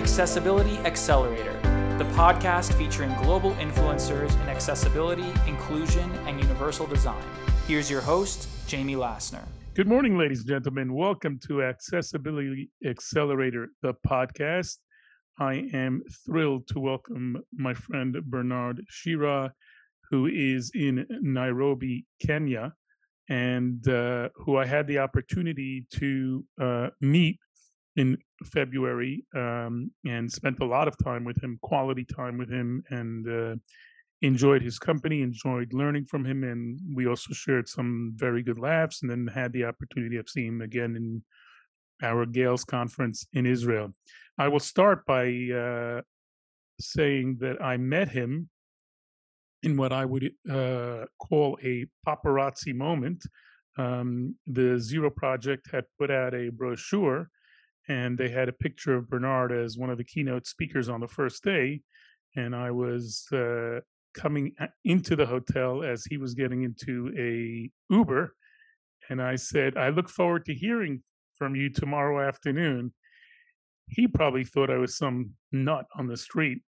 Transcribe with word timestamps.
Accessibility 0.00 0.78
Accelerator, 0.78 1.52
the 1.98 2.06
podcast 2.14 2.72
featuring 2.72 3.12
global 3.22 3.52
influencers 3.56 4.32
in 4.40 4.48
accessibility, 4.48 5.30
inclusion, 5.46 6.10
and 6.26 6.40
universal 6.40 6.86
design. 6.86 7.22
Here's 7.68 7.90
your 7.90 8.00
host, 8.00 8.48
Jamie 8.66 8.94
Lassner. 8.94 9.44
Good 9.74 9.86
morning, 9.86 10.16
ladies 10.16 10.38
and 10.38 10.48
gentlemen. 10.48 10.94
Welcome 10.94 11.38
to 11.48 11.62
Accessibility 11.62 12.70
Accelerator, 12.82 13.68
the 13.82 13.92
podcast. 14.08 14.78
I 15.38 15.68
am 15.74 16.02
thrilled 16.24 16.66
to 16.68 16.80
welcome 16.80 17.42
my 17.54 17.74
friend 17.74 18.16
Bernard 18.24 18.82
Chiira, 18.90 19.50
who 20.10 20.28
is 20.28 20.70
in 20.74 21.06
Nairobi, 21.20 22.06
Kenya, 22.26 22.72
and 23.28 23.86
uh, 23.86 24.30
who 24.34 24.56
I 24.56 24.64
had 24.64 24.86
the 24.86 25.00
opportunity 25.00 25.86
to 25.96 26.42
uh, 26.58 26.88
meet 27.02 27.38
in 27.96 28.16
February 28.44 29.24
um, 29.34 29.90
and 30.06 30.30
spent 30.30 30.60
a 30.60 30.64
lot 30.64 30.88
of 30.88 30.96
time 31.02 31.24
with 31.24 31.42
him, 31.42 31.58
quality 31.62 32.04
time 32.04 32.38
with 32.38 32.50
him, 32.50 32.82
and 32.90 33.28
uh, 33.28 33.56
enjoyed 34.22 34.62
his 34.62 34.78
company, 34.78 35.22
enjoyed 35.22 35.72
learning 35.72 36.04
from 36.04 36.24
him, 36.24 36.44
and 36.44 36.78
we 36.94 37.06
also 37.06 37.32
shared 37.32 37.68
some 37.68 38.12
very 38.14 38.42
good 38.42 38.58
laughs. 38.58 39.02
And 39.02 39.10
then 39.10 39.26
had 39.26 39.52
the 39.52 39.64
opportunity 39.64 40.16
of 40.16 40.28
seeing 40.28 40.48
him 40.48 40.60
again 40.60 40.96
in 40.96 41.22
our 42.02 42.26
GAILS 42.26 42.64
conference 42.64 43.26
in 43.32 43.46
Israel. 43.46 43.92
I 44.38 44.48
will 44.48 44.60
start 44.60 45.04
by 45.04 45.26
uh, 45.54 46.02
saying 46.80 47.38
that 47.40 47.62
I 47.62 47.76
met 47.76 48.08
him 48.08 48.48
in 49.62 49.76
what 49.76 49.92
I 49.92 50.04
would 50.04 50.32
uh, 50.50 51.04
call 51.18 51.58
a 51.62 51.86
paparazzi 52.06 52.74
moment. 52.74 53.22
Um, 53.76 54.36
the 54.46 54.78
Zero 54.78 55.10
Project 55.10 55.68
had 55.70 55.84
put 55.98 56.10
out 56.10 56.34
a 56.34 56.48
brochure 56.50 57.28
and 57.90 58.16
they 58.16 58.28
had 58.28 58.48
a 58.48 58.52
picture 58.52 58.94
of 58.94 59.10
Bernard 59.10 59.50
as 59.50 59.76
one 59.76 59.90
of 59.90 59.98
the 59.98 60.04
keynote 60.04 60.46
speakers 60.46 60.88
on 60.88 61.00
the 61.00 61.08
first 61.08 61.42
day. 61.42 61.80
And 62.36 62.54
I 62.54 62.70
was 62.70 63.26
uh, 63.32 63.80
coming 64.14 64.54
into 64.84 65.16
the 65.16 65.26
hotel 65.26 65.82
as 65.82 66.04
he 66.04 66.16
was 66.16 66.34
getting 66.34 66.62
into 66.62 67.12
a 67.18 67.68
Uber. 67.92 68.32
And 69.08 69.20
I 69.20 69.34
said, 69.34 69.76
I 69.76 69.88
look 69.88 70.08
forward 70.08 70.44
to 70.44 70.54
hearing 70.54 71.02
from 71.34 71.56
you 71.56 71.68
tomorrow 71.68 72.26
afternoon. 72.26 72.94
He 73.88 74.06
probably 74.06 74.44
thought 74.44 74.70
I 74.70 74.78
was 74.78 74.96
some 74.96 75.32
nut 75.50 75.86
on 75.96 76.06
the 76.06 76.16
street. 76.16 76.62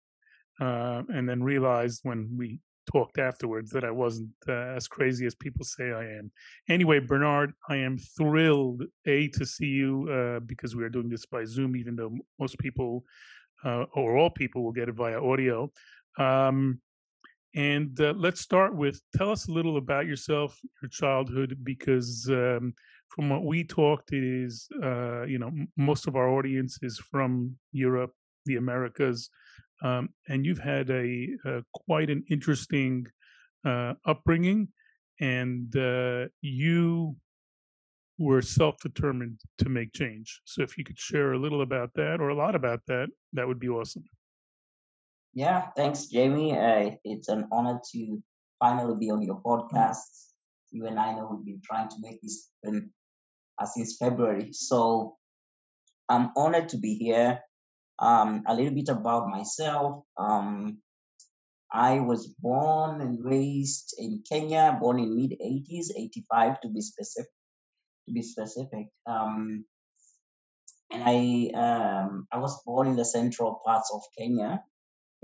Uh, 0.59 1.03
and 1.07 1.27
then 1.27 1.41
realized 1.41 2.01
when 2.03 2.35
we 2.37 2.59
talked 2.91 3.17
afterwards 3.17 3.71
that 3.71 3.83
I 3.83 3.91
wasn't 3.91 4.29
uh, 4.47 4.51
as 4.51 4.87
crazy 4.87 5.25
as 5.25 5.35
people 5.35 5.65
say 5.65 5.91
I 5.91 6.03
am. 6.03 6.31
Anyway, 6.69 6.99
Bernard, 6.99 7.53
I 7.69 7.77
am 7.77 7.97
thrilled 7.97 8.83
a 9.05 9.27
to 9.29 9.45
see 9.45 9.67
you 9.67 10.09
uh, 10.09 10.39
because 10.41 10.75
we 10.75 10.83
are 10.83 10.89
doing 10.89 11.09
this 11.09 11.25
by 11.25 11.45
Zoom, 11.45 11.75
even 11.75 11.95
though 11.95 12.17
most 12.39 12.57
people 12.59 13.03
uh, 13.63 13.85
or 13.93 14.17
all 14.17 14.29
people 14.29 14.63
will 14.63 14.71
get 14.71 14.89
it 14.89 14.95
via 14.95 15.21
audio. 15.21 15.71
Um, 16.17 16.79
and 17.55 17.99
uh, 18.01 18.13
let's 18.17 18.41
start 18.41 18.75
with 18.75 18.99
tell 19.15 19.31
us 19.31 19.47
a 19.47 19.51
little 19.51 19.77
about 19.77 20.07
yourself, 20.07 20.59
your 20.81 20.89
childhood, 20.89 21.59
because 21.63 22.27
um, 22.29 22.73
from 23.09 23.29
what 23.29 23.45
we 23.45 23.63
talked, 23.63 24.11
it 24.11 24.23
is 24.23 24.67
uh, 24.81 25.23
you 25.23 25.37
know 25.37 25.51
most 25.77 26.07
of 26.07 26.15
our 26.15 26.29
audience 26.29 26.79
is 26.81 26.97
from 26.97 27.55
Europe, 27.71 28.11
the 28.45 28.55
Americas. 28.55 29.29
Um, 29.83 30.09
and 30.29 30.45
you've 30.45 30.59
had 30.59 30.89
a, 30.89 31.27
a 31.45 31.63
quite 31.73 32.09
an 32.09 32.23
interesting 32.29 33.05
uh, 33.65 33.93
upbringing, 34.05 34.69
and 35.19 35.75
uh, 35.75 36.27
you 36.41 37.17
were 38.17 38.41
self-determined 38.41 39.39
to 39.57 39.69
make 39.69 39.91
change. 39.93 40.41
So, 40.45 40.63
if 40.63 40.77
you 40.77 40.85
could 40.85 40.97
share 40.97 41.33
a 41.33 41.39
little 41.39 41.61
about 41.61 41.91
that, 41.95 42.21
or 42.21 42.29
a 42.29 42.35
lot 42.35 42.55
about 42.55 42.79
that, 42.87 43.09
that 43.33 43.47
would 43.47 43.59
be 43.59 43.69
awesome. 43.69 44.05
Yeah, 45.33 45.67
thanks, 45.75 46.05
Jamie. 46.05 46.57
Uh, 46.57 46.91
it's 47.03 47.27
an 47.27 47.47
honor 47.51 47.79
to 47.91 48.23
finally 48.59 48.95
be 48.97 49.09
on 49.09 49.21
your 49.21 49.41
podcast. 49.41 50.31
You 50.71 50.85
and 50.87 50.97
I 50.97 51.13
know 51.13 51.29
we've 51.29 51.45
been 51.45 51.61
trying 51.63 51.89
to 51.89 51.95
make 51.99 52.21
this 52.21 52.49
happen 52.63 52.91
uh, 53.59 53.65
since 53.65 53.97
February, 53.97 54.53
so 54.53 55.17
I'm 56.07 56.31
honored 56.37 56.69
to 56.69 56.77
be 56.77 56.95
here. 56.95 57.39
Um, 57.99 58.43
a 58.47 58.55
little 58.55 58.73
bit 58.73 58.89
about 58.89 59.29
myself. 59.29 60.03
Um, 60.17 60.79
I 61.71 61.99
was 61.99 62.27
born 62.27 63.01
and 63.01 63.23
raised 63.23 63.95
in 63.97 64.23
Kenya, 64.29 64.77
born 64.79 64.99
in 64.99 65.15
mid 65.15 65.31
80s, 65.31 65.87
85 65.95 66.61
to 66.61 66.69
be 66.69 66.81
specific. 66.81 67.31
To 68.07 68.13
be 68.13 68.21
specific, 68.21 68.87
um, 69.07 69.63
and 70.91 71.03
I 71.05 71.51
um, 71.55 72.27
I 72.33 72.37
was 72.37 72.61
born 72.65 72.87
in 72.87 72.97
the 72.97 73.05
central 73.05 73.61
parts 73.65 73.89
of 73.93 74.01
Kenya, 74.17 74.61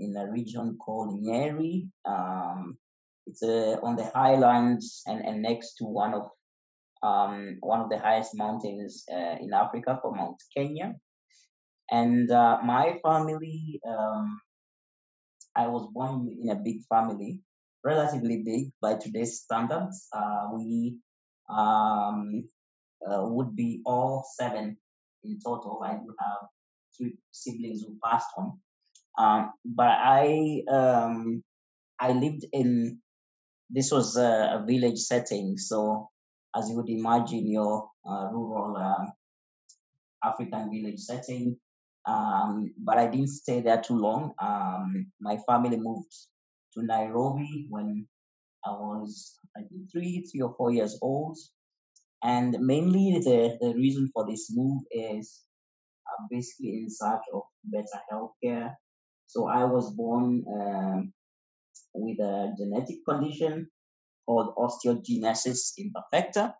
in 0.00 0.16
a 0.16 0.30
region 0.30 0.78
called 0.78 1.22
Nyeri. 1.22 1.88
Um, 2.06 2.78
it's 3.26 3.42
uh, 3.42 3.76
on 3.82 3.96
the 3.96 4.10
highlands 4.14 5.02
and, 5.06 5.24
and 5.24 5.42
next 5.42 5.74
to 5.74 5.84
one 5.84 6.14
of 6.14 6.30
um, 7.02 7.58
one 7.60 7.80
of 7.80 7.90
the 7.90 7.98
highest 7.98 8.34
mountains 8.34 9.04
uh, 9.12 9.36
in 9.40 9.52
Africa, 9.54 9.98
called 10.00 10.16
Mount 10.16 10.42
Kenya. 10.56 10.94
And 11.90 12.30
uh, 12.30 12.58
my 12.62 12.98
family, 13.02 13.80
um, 13.86 14.40
I 15.56 15.66
was 15.66 15.88
born 15.92 16.36
in 16.40 16.50
a 16.50 16.54
big 16.54 16.82
family, 16.88 17.40
relatively 17.84 18.42
big 18.44 18.70
by 18.80 18.94
today's 18.94 19.40
standards. 19.40 20.08
Uh, 20.12 20.48
we 20.54 20.96
um, 21.48 22.48
uh, 23.06 23.26
would 23.26 23.56
be 23.56 23.82
all 23.84 24.24
seven 24.36 24.76
in 25.24 25.38
total. 25.44 25.82
I 25.84 25.94
do 25.94 26.14
have 26.18 26.48
three 26.96 27.18
siblings 27.32 27.82
who 27.82 27.96
passed 28.04 28.28
on. 28.36 28.58
Um, 29.18 29.52
but 29.64 29.88
I 29.88 30.62
um, 30.70 31.42
I 31.98 32.12
lived 32.12 32.46
in 32.52 33.00
this 33.68 33.92
was 33.92 34.16
a, 34.16 34.58
a, 34.58 34.64
village 34.66 34.98
setting, 34.98 35.56
so 35.58 36.08
as 36.56 36.68
you 36.68 36.76
would 36.76 36.88
imagine, 36.88 37.50
your 37.50 37.88
uh, 38.08 38.28
rural 38.32 38.76
uh, 38.76 39.06
African 40.24 40.70
village 40.70 40.98
setting, 40.98 41.56
um, 42.06 42.72
but 42.78 42.98
I 42.98 43.06
didn't 43.08 43.28
stay 43.28 43.60
there 43.60 43.80
too 43.80 43.98
long. 43.98 44.32
Um, 44.40 45.12
my 45.20 45.38
family 45.48 45.76
moved 45.76 46.12
to 46.74 46.82
Nairobi 46.82 47.66
when 47.68 48.06
I 48.64 48.70
was 48.70 49.38
I 49.56 49.60
think 49.60 49.90
three, 49.90 50.24
three 50.30 50.42
or 50.42 50.54
four 50.56 50.72
years 50.72 50.98
old. 51.02 51.36
And 52.22 52.56
mainly 52.60 53.20
the, 53.24 53.56
the 53.60 53.74
reason 53.74 54.10
for 54.12 54.26
this 54.26 54.50
move 54.54 54.82
is 54.90 55.42
uh, 56.06 56.24
basically 56.30 56.80
in 56.82 56.86
search 56.90 57.22
of 57.32 57.42
better 57.64 58.00
healthcare. 58.12 58.74
So 59.26 59.48
I 59.48 59.64
was 59.64 59.90
born 59.94 60.44
um, 60.52 61.12
with 61.94 62.18
a 62.20 62.52
genetic 62.58 62.96
condition 63.08 63.68
called 64.26 64.54
osteogenesis 64.56 65.72
imperfecta. 65.78 66.54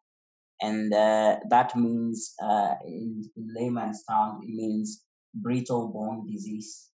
And 0.62 0.92
uh, 0.92 1.36
that 1.48 1.76
means, 1.76 2.34
uh, 2.42 2.74
in, 2.86 3.22
in 3.36 3.48
layman's 3.54 4.02
terms, 4.08 4.40
it 4.42 4.54
means 4.54 5.02
brittle 5.34 5.88
bone 5.88 6.26
disease. 6.30 6.88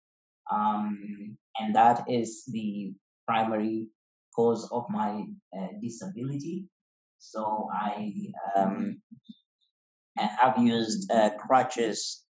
Um, 0.53 1.37
and 1.59 1.75
that 1.75 2.05
is 2.09 2.45
the 2.47 2.95
primary 3.27 3.89
cause 4.35 4.69
of 4.73 4.85
my 4.91 5.25
uh, 5.57 5.69
disability. 5.83 6.67
So 7.19 7.69
I, 7.73 8.13
um, 8.57 9.01
have 10.17 10.59
used 10.59 11.11
uh, 11.11 11.31
crutches, 11.39 12.25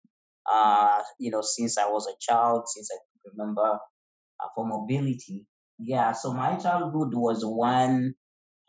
uh, 0.51 1.01
you 1.19 1.31
know, 1.31 1.41
since 1.41 1.77
I 1.77 1.85
was 1.85 2.07
a 2.07 2.17
child, 2.19 2.63
since 2.67 2.89
I 2.93 2.97
remember 3.35 3.61
uh, 3.71 4.47
for 4.55 4.65
mobility. 4.65 5.45
Yeah, 5.79 6.11
so 6.11 6.33
my 6.33 6.57
childhood 6.57 7.13
was 7.13 7.43
one, 7.43 8.13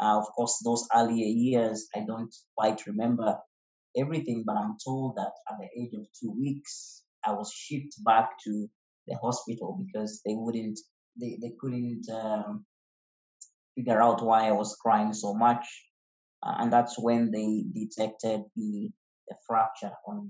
uh, 0.01 0.19
of 0.19 0.27
course, 0.35 0.61
those 0.65 0.87
earlier 0.95 1.27
years, 1.27 1.89
I 1.95 2.01
don't 2.07 2.35
quite 2.57 2.87
remember 2.87 3.39
everything, 3.97 4.45
but 4.47 4.57
I'm 4.57 4.77
told 4.83 5.17
that 5.17 5.33
at 5.51 5.59
the 5.59 5.69
age 5.81 5.93
of 5.95 6.07
two 6.19 6.35
weeks, 6.39 7.02
I 7.25 7.33
was 7.33 7.53
shipped 7.53 7.95
back 8.05 8.31
to 8.45 8.69
the 9.07 9.17
hospital 9.17 9.79
because 9.85 10.21
they 10.25 10.35
wouldn't, 10.35 10.79
they, 11.21 11.39
they 11.41 11.53
couldn't 11.61 12.09
um, 12.11 12.65
figure 13.75 14.01
out 14.01 14.23
why 14.23 14.49
I 14.49 14.53
was 14.53 14.77
crying 14.81 15.13
so 15.13 15.35
much. 15.35 15.67
Uh, 16.43 16.57
and 16.59 16.73
that's 16.73 16.99
when 16.99 17.31
they 17.31 17.65
detected 17.73 18.43
the, 18.57 18.91
the 19.29 19.37
fracture 19.47 19.93
on 20.07 20.29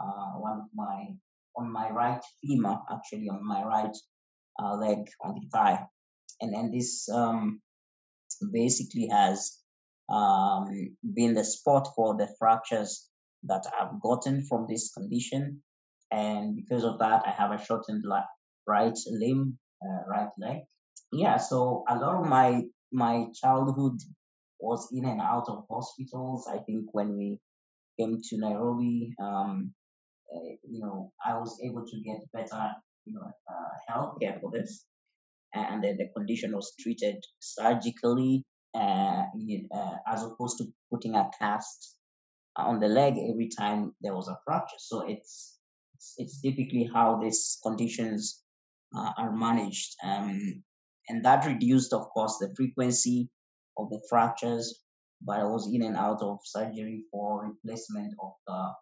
uh, 0.00 0.38
one 0.38 0.60
of 0.60 0.66
my, 0.74 1.06
on 1.56 1.72
my 1.72 1.90
right 1.90 2.22
femur, 2.40 2.78
actually 2.90 3.28
on 3.28 3.44
my 3.46 3.62
right 3.64 3.96
uh, 4.62 4.74
leg 4.74 4.98
on 5.22 5.34
the 5.34 5.48
thigh. 5.52 5.84
And 6.40 6.54
then 6.54 6.70
this 6.70 7.08
um, 7.08 7.60
basically 8.52 9.08
has 9.08 9.58
um, 10.08 10.96
been 11.14 11.34
the 11.34 11.44
spot 11.44 11.88
for 11.94 12.16
the 12.16 12.28
fractures 12.38 13.08
that 13.44 13.64
I've 13.78 14.00
gotten 14.00 14.44
from 14.46 14.66
this 14.68 14.92
condition 14.92 15.62
and 16.10 16.56
because 16.56 16.84
of 16.84 16.98
that, 16.98 17.22
I 17.26 17.30
have 17.30 17.50
a 17.52 17.62
shortened 17.62 18.04
right 18.66 18.98
limb, 19.10 19.58
uh, 19.82 20.08
right 20.08 20.30
leg. 20.38 20.58
Yeah, 21.12 21.36
so 21.36 21.84
a 21.88 21.96
lot 21.96 22.22
of 22.22 22.28
my 22.28 22.62
my 22.92 23.26
childhood 23.34 23.98
was 24.60 24.88
in 24.92 25.04
and 25.04 25.20
out 25.20 25.44
of 25.48 25.64
hospitals. 25.70 26.48
I 26.48 26.58
think 26.58 26.86
when 26.92 27.16
we 27.16 27.40
came 27.98 28.18
to 28.22 28.38
Nairobi, 28.38 29.14
um, 29.20 29.72
uh, 30.34 30.54
you 30.68 30.80
know, 30.80 31.12
I 31.24 31.34
was 31.38 31.58
able 31.64 31.84
to 31.86 32.00
get 32.02 32.20
better, 32.32 32.72
you 33.04 33.14
know, 33.14 33.30
uh, 33.48 33.70
health 33.88 34.16
care 34.20 34.38
for 34.40 34.50
this, 34.50 34.84
and 35.52 35.82
then 35.84 35.96
the 35.98 36.08
condition 36.16 36.52
was 36.54 36.72
treated 36.80 37.16
surgically, 37.40 38.44
uh, 38.74 39.24
uh, 39.74 39.96
as 40.06 40.24
opposed 40.24 40.58
to 40.58 40.66
putting 40.90 41.14
a 41.14 41.30
cast 41.38 41.96
on 42.56 42.80
the 42.80 42.88
leg 42.88 43.14
every 43.18 43.48
time 43.48 43.94
there 44.00 44.14
was 44.14 44.28
a 44.28 44.38
fracture. 44.44 44.76
So 44.78 45.06
it's 45.06 45.58
it's, 46.04 46.14
it's 46.18 46.40
typically 46.40 46.88
how 46.92 47.16
these 47.16 47.58
conditions 47.62 48.42
uh, 48.96 49.12
are 49.16 49.32
managed, 49.32 49.96
um, 50.04 50.62
and 51.08 51.24
that 51.24 51.46
reduced, 51.46 51.92
of 51.92 52.08
course, 52.10 52.38
the 52.38 52.52
frequency 52.56 53.28
of 53.78 53.90
the 53.90 54.00
fractures. 54.08 54.80
But 55.22 55.40
I 55.40 55.44
was 55.44 55.72
in 55.72 55.82
and 55.82 55.96
out 55.96 56.20
of 56.22 56.38
surgery 56.44 57.04
for 57.10 57.46
replacement 57.46 58.12
of 58.22 58.32
the 58.46 58.72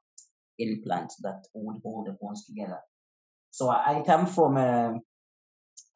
implant 0.58 1.12
that 1.22 1.44
would 1.54 1.80
hold 1.84 2.06
the 2.06 2.16
bones 2.20 2.44
together. 2.46 2.80
So 3.50 3.68
I 3.70 4.02
come 4.04 4.26
from 4.26 4.56
a, 4.56 4.98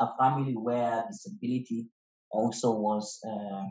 a 0.01 0.09
family 0.19 0.53
where 0.53 1.05
disability 1.11 1.89
also 2.31 2.73
was, 2.73 3.19
uh, 3.27 3.65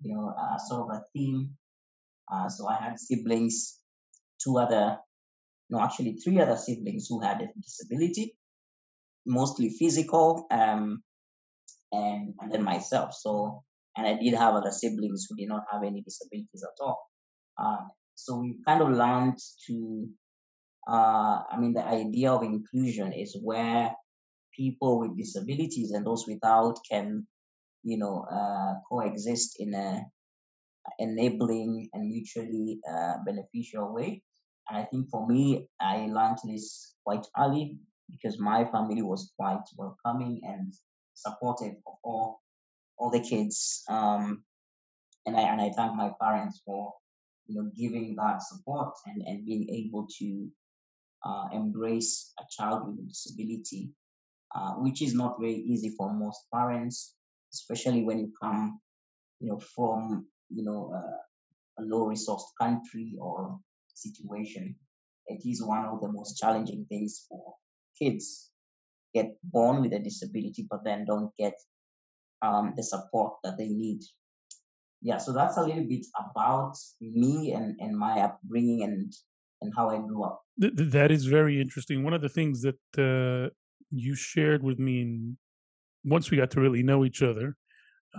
you 0.00 0.14
know, 0.14 0.32
uh, 0.38 0.58
sort 0.58 0.82
of 0.82 0.96
a 0.96 1.02
theme. 1.12 1.50
Uh, 2.32 2.48
so 2.48 2.66
I 2.66 2.76
had 2.76 2.98
siblings, 2.98 3.78
two 4.42 4.58
other, 4.58 4.96
no, 5.72 5.80
actually 5.80 6.12
three 6.12 6.38
other 6.38 6.56
siblings 6.56 7.06
who 7.08 7.20
had 7.20 7.40
a 7.40 7.48
disability, 7.60 8.36
mostly 9.24 9.70
physical, 9.70 10.46
um, 10.50 11.02
and 11.90 12.34
and 12.40 12.52
then 12.52 12.62
myself. 12.62 13.14
So 13.14 13.64
and 13.96 14.06
I 14.06 14.14
did 14.22 14.34
have 14.34 14.54
other 14.54 14.70
siblings 14.70 15.26
who 15.28 15.36
did 15.36 15.48
not 15.48 15.64
have 15.72 15.82
any 15.82 16.02
disabilities 16.02 16.62
at 16.62 16.84
all. 16.84 17.00
Uh, 17.58 17.84
so 18.14 18.36
we 18.40 18.56
kind 18.66 18.82
of 18.82 18.90
learned 18.90 19.38
to, 19.66 20.08
uh, 20.88 21.42
I 21.50 21.56
mean, 21.58 21.72
the 21.72 21.84
idea 21.84 22.32
of 22.32 22.42
inclusion 22.42 23.12
is 23.12 23.36
where 23.42 23.94
people 24.54 25.00
with 25.00 25.16
disabilities 25.16 25.92
and 25.92 26.06
those 26.06 26.26
without 26.26 26.78
can, 26.90 27.26
you 27.82 27.98
know, 27.98 28.26
uh, 28.30 28.74
coexist 28.88 29.56
in 29.58 29.74
a 29.74 30.04
enabling 30.98 31.88
and 31.92 32.08
mutually 32.08 32.80
uh, 32.90 33.14
beneficial 33.24 33.94
way. 33.94 34.22
I 34.68 34.84
think 34.84 35.08
for 35.10 35.26
me, 35.26 35.68
I 35.80 36.06
learned 36.06 36.38
this 36.44 36.94
quite 37.04 37.26
early 37.38 37.78
because 38.10 38.38
my 38.38 38.64
family 38.66 39.02
was 39.02 39.32
quite 39.38 39.64
welcoming 39.76 40.40
and 40.44 40.72
supportive 41.14 41.74
of 41.86 41.94
all 42.02 42.40
all 42.98 43.10
the 43.10 43.20
kids. 43.20 43.82
Um, 43.88 44.44
and 45.26 45.36
I 45.36 45.42
and 45.42 45.60
I 45.60 45.70
thank 45.70 45.94
my 45.94 46.10
parents 46.20 46.62
for 46.64 46.94
you 47.46 47.56
know 47.56 47.70
giving 47.76 48.16
that 48.16 48.42
support 48.42 48.94
and, 49.06 49.22
and 49.26 49.46
being 49.46 49.68
able 49.70 50.06
to 50.18 50.48
uh, 51.24 51.48
embrace 51.52 52.32
a 52.38 52.44
child 52.50 52.86
with 52.86 52.98
a 52.98 53.08
disability, 53.08 53.90
uh, 54.54 54.72
which 54.74 55.02
is 55.02 55.14
not 55.14 55.40
very 55.40 55.54
easy 55.54 55.94
for 55.96 56.12
most 56.12 56.40
parents, 56.52 57.14
especially 57.52 58.02
when 58.02 58.18
you 58.18 58.32
come 58.40 58.80
you 59.40 59.48
know 59.48 59.58
from 59.58 60.26
you 60.50 60.64
know 60.64 60.92
uh, 60.94 61.82
a 61.82 61.82
low 61.82 62.06
resourced 62.06 62.52
country 62.60 63.16
or 63.20 63.58
situation. 63.94 64.76
It 65.26 65.42
is 65.48 65.64
one 65.64 65.84
of 65.86 66.00
the 66.00 66.10
most 66.10 66.36
challenging 66.38 66.86
things 66.88 67.26
for 67.28 67.54
kids 68.00 68.50
get 69.14 69.36
born 69.42 69.82
with 69.82 69.92
a 69.92 69.98
disability, 69.98 70.66
but 70.68 70.84
then 70.84 71.04
don't 71.04 71.30
get 71.38 71.54
um, 72.42 72.74
the 72.76 72.82
support 72.82 73.34
that 73.44 73.56
they 73.58 73.68
need. 73.68 74.00
Yeah, 75.00 75.18
so 75.18 75.32
that's 75.32 75.56
a 75.56 75.62
little 75.62 75.84
bit 75.84 76.06
about 76.18 76.76
me 77.00 77.52
and, 77.52 77.76
and 77.80 77.96
my 77.96 78.20
upbringing 78.20 78.84
and 78.84 79.12
and 79.62 79.72
how 79.76 79.90
I 79.90 79.98
grew 79.98 80.24
up. 80.24 80.42
Th- 80.60 80.72
that 80.74 81.10
is 81.10 81.24
very 81.26 81.60
interesting. 81.60 82.02
One 82.02 82.14
of 82.14 82.20
the 82.20 82.28
things 82.28 82.62
that 82.62 82.80
uh, 82.98 83.50
you 83.90 84.14
shared 84.14 84.62
with 84.62 84.78
me 84.78 85.34
once 86.04 86.30
we 86.30 86.36
got 86.36 86.50
to 86.50 86.60
really 86.60 86.82
know 86.82 87.04
each 87.04 87.22
other, 87.22 87.56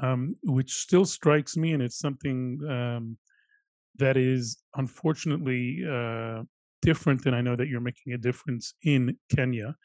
um, 0.01 0.35
which 0.43 0.73
still 0.73 1.05
strikes 1.05 1.57
me, 1.57 1.73
and 1.73 1.83
it's 1.83 1.99
something 1.99 2.59
um, 2.69 3.17
that 3.97 4.17
is 4.17 4.57
unfortunately 4.75 5.79
uh, 5.89 6.43
different. 6.81 7.25
And 7.25 7.35
I 7.35 7.41
know 7.41 7.55
that 7.55 7.67
you're 7.67 7.81
making 7.81 8.13
a 8.13 8.17
difference 8.17 8.73
in 8.83 9.17
Kenya, 9.35 9.75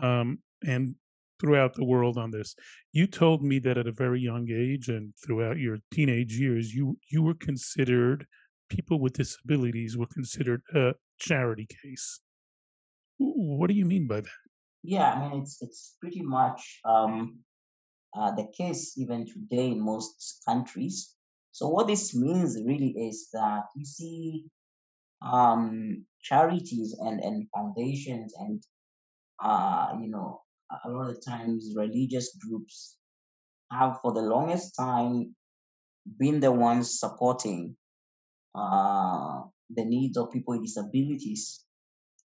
um, 0.00 0.38
and 0.66 0.94
throughout 1.40 1.74
the 1.74 1.84
world 1.84 2.16
on 2.16 2.30
this. 2.30 2.54
You 2.92 3.06
told 3.06 3.42
me 3.42 3.58
that 3.60 3.76
at 3.76 3.88
a 3.88 3.92
very 3.92 4.20
young 4.20 4.48
age 4.50 4.88
and 4.88 5.12
throughout 5.24 5.58
your 5.58 5.78
teenage 5.92 6.34
years, 6.34 6.72
you 6.72 6.98
you 7.10 7.22
were 7.22 7.34
considered 7.34 8.26
people 8.68 8.98
with 8.98 9.12
disabilities 9.12 9.96
were 9.96 10.06
considered 10.06 10.62
a 10.74 10.94
charity 11.18 11.66
case. 11.82 12.20
What 13.18 13.68
do 13.68 13.74
you 13.74 13.84
mean 13.84 14.06
by 14.06 14.22
that? 14.22 14.40
Yeah, 14.82 15.12
I 15.12 15.28
mean 15.28 15.42
it's 15.42 15.60
it's 15.62 15.96
pretty 16.00 16.22
much 16.22 16.80
um, 16.84 17.38
uh, 18.16 18.32
the 18.34 18.48
case 18.56 18.96
even 18.96 19.26
today 19.26 19.68
in 19.68 19.80
most 19.80 20.42
countries. 20.46 21.14
So 21.52 21.68
what 21.68 21.86
this 21.86 22.14
means 22.14 22.58
really 22.64 22.94
is 23.08 23.28
that 23.32 23.64
you 23.76 23.84
see 23.84 24.44
um, 25.20 26.04
charities 26.22 26.96
and, 26.98 27.20
and 27.20 27.46
foundations 27.54 28.34
and 28.38 28.62
uh, 29.42 29.94
you 30.00 30.08
know 30.08 30.42
a 30.84 30.88
lot 30.88 31.10
of 31.10 31.24
times 31.24 31.74
religious 31.76 32.36
groups 32.36 32.96
have 33.70 34.00
for 34.00 34.12
the 34.12 34.22
longest 34.22 34.74
time 34.78 35.34
been 36.18 36.40
the 36.40 36.50
ones 36.50 36.98
supporting 36.98 37.76
uh, 38.54 39.42
the 39.70 39.84
needs 39.84 40.16
of 40.16 40.30
people 40.32 40.54
with 40.54 40.64
disabilities 40.64 41.64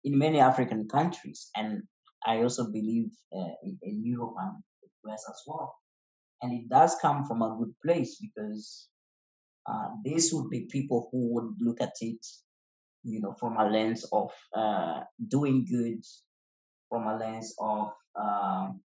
in 0.03 0.17
many 0.17 0.39
African 0.39 0.87
countries. 0.87 1.49
And 1.55 1.83
I 2.25 2.41
also 2.41 2.71
believe 2.71 3.09
uh, 3.35 3.55
in, 3.63 3.77
in, 3.81 4.05
Europe 4.05 4.35
and 4.39 4.53
the 4.81 5.11
US 5.11 5.23
as 5.29 5.41
well. 5.47 5.75
And 6.41 6.53
it 6.53 6.69
does 6.69 6.95
come 7.01 7.25
from 7.25 7.41
a 7.41 7.55
good 7.57 7.73
place 7.83 8.17
because 8.21 8.87
uh, 9.65 9.89
these 10.03 10.33
would 10.33 10.49
be 10.49 10.67
people 10.71 11.09
who 11.11 11.33
would 11.33 11.55
look 11.59 11.81
at 11.81 11.93
it, 12.01 12.25
you 13.03 13.21
know, 13.21 13.33
from 13.39 13.57
a 13.57 13.69
lens 13.69 14.05
of 14.11 14.31
uh, 14.55 15.01
doing 15.27 15.65
good, 15.69 16.01
from 16.89 17.07
a 17.07 17.17
lens 17.17 17.55
of 17.59 17.91
um, 18.19 18.81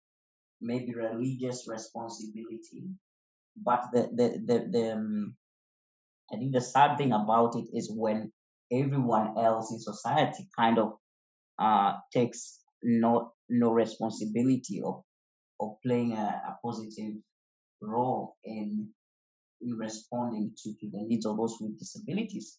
maybe 0.61 0.95
religious 0.95 1.67
responsibility. 1.69 2.85
But 3.57 3.85
the 3.93 4.09
the 4.15 4.29
the, 4.47 4.69
the 4.71 4.93
um, 4.93 5.37
I 6.33 6.37
think 6.37 6.53
the 6.53 6.61
sad 6.61 6.97
thing 6.97 7.13
about 7.13 7.57
it 7.57 7.67
is 7.75 7.93
when 7.95 8.33
everyone 8.71 9.37
else 9.39 9.73
in 9.73 9.79
society 9.79 10.49
kind 10.57 10.79
of 10.79 10.95
uh, 11.59 11.95
takes 12.13 12.61
no 12.82 13.32
no 13.49 13.70
responsibility 13.70 14.81
of 14.82 15.05
of 15.61 15.77
playing 15.85 16.13
a, 16.13 16.43
a 16.49 16.58
positive 16.65 17.15
role 17.81 18.37
in 18.44 18.89
in 19.63 19.77
responding 19.77 20.53
to, 20.63 20.73
to 20.81 20.91
the 20.91 21.03
needs 21.03 21.27
of 21.27 21.37
those 21.37 21.57
with 21.61 21.79
disabilities. 21.79 22.59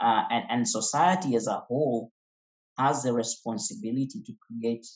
Uh, 0.00 0.22
and, 0.30 0.44
and 0.50 0.68
society 0.68 1.34
as 1.34 1.46
a 1.46 1.62
whole 1.68 2.10
has 2.78 3.02
the 3.02 3.12
responsibility 3.12 4.22
to 4.24 4.32
create 4.46 4.86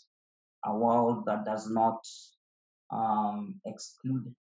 a 0.65 0.75
world 0.75 1.25
that 1.27 1.45
does 1.45 1.69
not 1.69 2.07
um, 2.93 3.61
exclude 3.67 4.33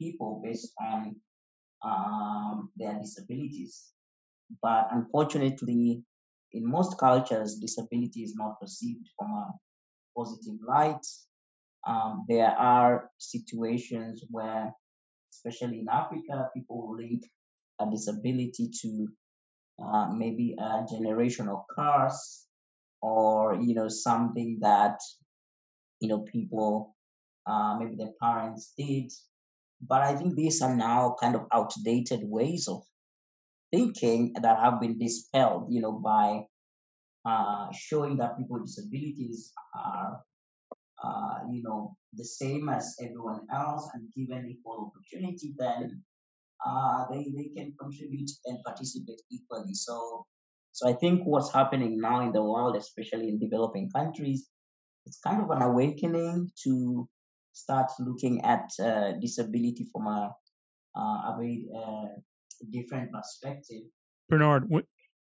people 0.00 0.40
based 0.44 0.72
on 0.80 1.16
um, 1.84 2.70
their 2.76 2.94
disabilities. 3.00 3.90
But 4.62 4.88
unfortunately, 4.92 6.02
in 6.52 6.70
most 6.70 6.98
cultures, 6.98 7.56
disability 7.56 8.22
is 8.22 8.34
not 8.36 8.60
perceived 8.60 9.08
from 9.18 9.30
a 9.30 9.52
positive 10.16 10.58
light. 10.66 11.04
Um, 11.86 12.24
there 12.28 12.50
are 12.50 13.10
situations 13.18 14.24
where, 14.30 14.72
especially 15.36 15.80
in 15.80 15.88
Africa, 15.88 16.48
people 16.54 16.96
link 16.96 17.22
a 17.80 17.86
disability 17.90 18.70
to 18.82 19.08
uh, 19.82 20.08
maybe 20.12 20.54
a 20.58 20.84
generational 20.90 21.64
curse 21.76 22.46
or 23.02 23.54
you 23.60 23.74
know 23.74 23.88
something 23.88 24.58
that 24.62 24.98
you 26.00 26.08
know 26.08 26.20
people 26.20 26.96
uh, 27.46 27.76
maybe 27.78 27.96
their 27.96 28.14
parents 28.20 28.72
did. 28.78 29.12
But 29.86 30.00
i 30.00 30.16
think 30.16 30.34
these 30.34 30.62
are 30.62 30.74
now 30.74 31.16
kind 31.20 31.36
of 31.36 31.44
outdated 31.52 32.20
ways 32.24 32.66
of 32.66 32.82
thinking 33.70 34.32
that 34.40 34.58
have 34.58 34.80
been 34.80 34.98
dispelled 34.98 35.66
you 35.68 35.82
know 35.82 35.92
by 35.92 36.40
uh, 37.26 37.66
showing 37.72 38.16
that 38.16 38.38
people 38.38 38.56
with 38.56 38.66
disabilities 38.66 39.52
are 39.74 40.22
uh, 41.02 41.38
you 41.50 41.62
know 41.62 41.96
the 42.14 42.24
same 42.24 42.68
as 42.68 42.96
everyone 43.00 43.40
else 43.52 43.88
and 43.94 44.08
given 44.16 44.48
equal 44.48 44.90
opportunity 44.92 45.54
then 45.58 46.02
uh, 46.64 47.04
they, 47.10 47.26
they 47.36 47.50
can 47.54 47.74
contribute 47.78 48.30
and 48.46 48.58
participate 48.64 49.20
equally 49.30 49.74
so 49.74 50.26
so 50.72 50.88
i 50.88 50.92
think 50.92 51.22
what's 51.24 51.52
happening 51.52 52.00
now 52.00 52.20
in 52.20 52.32
the 52.32 52.42
world 52.42 52.76
especially 52.76 53.28
in 53.28 53.38
developing 53.38 53.90
countries 53.90 54.48
it's 55.06 55.20
kind 55.20 55.40
of 55.40 55.50
an 55.50 55.62
awakening 55.62 56.50
to 56.64 57.08
start 57.52 57.90
looking 58.00 58.44
at 58.44 58.68
uh, 58.82 59.12
disability 59.20 59.88
from 59.92 60.06
a, 60.06 60.34
uh, 60.94 61.32
a 61.32 61.34
very 61.38 61.66
uh, 61.74 62.06
different 62.70 63.10
perspective. 63.12 63.82
Bernard, 64.28 64.68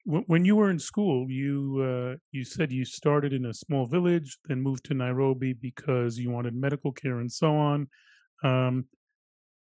when 0.05 0.43
you 0.43 0.55
were 0.55 0.69
in 0.69 0.79
school, 0.79 1.29
you 1.29 1.81
uh, 1.81 2.17
you 2.31 2.43
said 2.43 2.72
you 2.72 2.83
started 2.83 3.31
in 3.31 3.45
a 3.45 3.53
small 3.53 3.86
village, 3.86 4.38
then 4.45 4.62
moved 4.62 4.83
to 4.86 4.93
Nairobi 4.93 5.53
because 5.53 6.17
you 6.17 6.29
wanted 6.29 6.55
medical 6.55 6.91
care 6.91 7.19
and 7.19 7.31
so 7.31 7.55
on. 7.55 7.88
Um, 8.43 8.86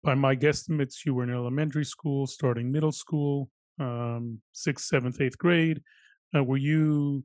by 0.03 0.15
my 0.15 0.35
guesstimates, 0.35 1.05
you 1.05 1.13
were 1.13 1.23
in 1.23 1.33
elementary 1.33 1.85
school, 1.85 2.27
starting 2.27 2.71
middle 2.71 2.93
school, 2.93 3.50
um, 3.79 4.39
sixth, 4.53 4.85
seventh, 4.85 5.19
eighth 5.19 5.38
grade. 5.38 5.81
Uh, 6.35 6.43
were 6.43 6.57
you 6.57 7.23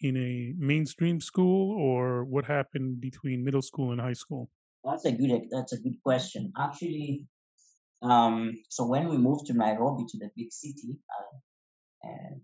in 0.00 0.16
a 0.16 0.54
mainstream 0.58 1.20
school, 1.20 1.76
or 1.80 2.24
what 2.24 2.44
happened 2.44 3.00
between 3.00 3.42
middle 3.42 3.62
school 3.62 3.92
and 3.92 4.00
high 4.00 4.12
school? 4.12 4.50
That's 4.84 5.06
a 5.06 5.12
good. 5.12 5.48
That's 5.50 5.72
a 5.72 5.78
good 5.78 5.96
question. 6.02 6.52
Actually, 6.58 7.26
um, 8.02 8.58
so 8.68 8.84
when 8.86 9.08
we 9.08 9.16
moved 9.16 9.46
to 9.46 9.54
Nairobi, 9.54 10.04
to 10.08 10.18
the 10.18 10.28
big 10.36 10.52
city, 10.52 10.98
uh, 11.18 11.38
and 12.02 12.40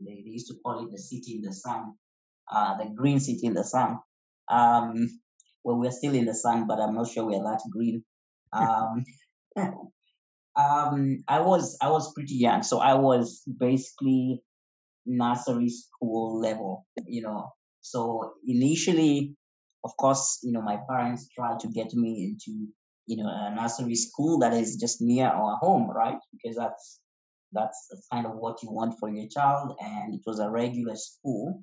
they, 0.00 0.22
they, 0.24 0.30
used 0.30 0.48
to 0.48 0.54
call 0.64 0.84
it 0.84 0.92
the 0.92 0.98
city 0.98 1.36
in 1.36 1.42
the 1.42 1.52
sun, 1.52 1.94
uh, 2.50 2.76
the 2.78 2.90
green 2.94 3.20
city 3.20 3.46
in 3.46 3.54
the 3.54 3.64
sun. 3.64 3.98
Um, 4.48 5.08
well, 5.64 5.78
we're 5.78 5.90
still 5.92 6.14
in 6.14 6.24
the 6.24 6.34
sun, 6.34 6.66
but 6.66 6.80
I'm 6.80 6.94
not 6.94 7.08
sure 7.08 7.24
we're 7.24 7.42
that 7.42 7.60
green. 7.70 8.04
Um, 8.52 9.04
um, 10.56 11.18
I 11.28 11.40
was 11.40 11.76
I 11.80 11.90
was 11.90 12.12
pretty 12.14 12.34
young, 12.34 12.62
so 12.62 12.78
I 12.78 12.94
was 12.94 13.42
basically 13.58 14.42
nursery 15.06 15.68
school 15.68 16.40
level, 16.40 16.86
you 17.06 17.22
know. 17.22 17.52
So 17.80 18.34
initially, 18.46 19.34
of 19.84 19.96
course, 19.96 20.40
you 20.42 20.52
know, 20.52 20.62
my 20.62 20.78
parents 20.88 21.28
tried 21.34 21.60
to 21.60 21.68
get 21.68 21.92
me 21.94 22.24
into 22.24 22.68
you 23.06 23.22
know 23.22 23.28
a 23.28 23.54
nursery 23.54 23.94
school 23.94 24.38
that 24.40 24.52
is 24.52 24.76
just 24.76 25.00
near 25.00 25.26
our 25.26 25.56
home, 25.56 25.90
right? 25.90 26.18
Because 26.32 26.56
that's 26.56 27.00
that's 27.52 27.88
kind 28.12 28.26
of 28.26 28.34
what 28.36 28.62
you 28.62 28.70
want 28.70 28.98
for 28.98 29.08
your 29.10 29.28
child, 29.28 29.76
and 29.80 30.14
it 30.14 30.20
was 30.26 30.38
a 30.40 30.50
regular 30.50 30.96
school. 30.96 31.62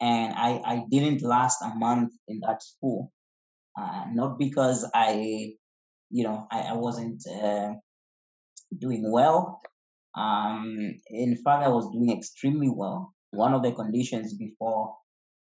And 0.00 0.34
I 0.34 0.60
I 0.64 0.84
didn't 0.90 1.22
last 1.22 1.62
a 1.62 1.74
month 1.74 2.12
in 2.28 2.40
that 2.46 2.62
school, 2.62 3.12
uh, 3.78 4.04
not 4.12 4.38
because 4.38 4.88
I 4.94 5.54
you 6.10 6.24
know 6.24 6.46
I, 6.50 6.60
I 6.60 6.72
wasn't 6.74 7.22
uh, 7.26 7.74
doing 8.76 9.10
well. 9.10 9.60
Um, 10.14 11.00
in 11.10 11.36
fact, 11.36 11.64
I 11.64 11.68
was 11.68 11.90
doing 11.92 12.10
extremely 12.10 12.70
well. 12.70 13.12
One 13.30 13.54
of 13.54 13.62
the 13.62 13.72
conditions 13.72 14.34
before 14.34 14.96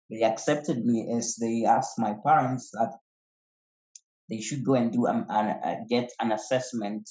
they 0.09 0.23
accepted 0.23 0.85
me 0.85 1.07
is 1.11 1.35
they 1.35 1.65
asked 1.65 1.99
my 1.99 2.15
parents 2.25 2.71
that 2.71 2.93
they 4.29 4.41
should 4.41 4.63
go 4.63 4.75
and 4.75 4.91
do 4.91 5.07
um, 5.07 5.25
an, 5.29 5.47
uh, 5.63 5.75
get 5.89 6.11
an 6.19 6.31
assessment 6.31 7.09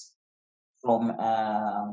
from 0.81 1.13
uh, 1.19 1.93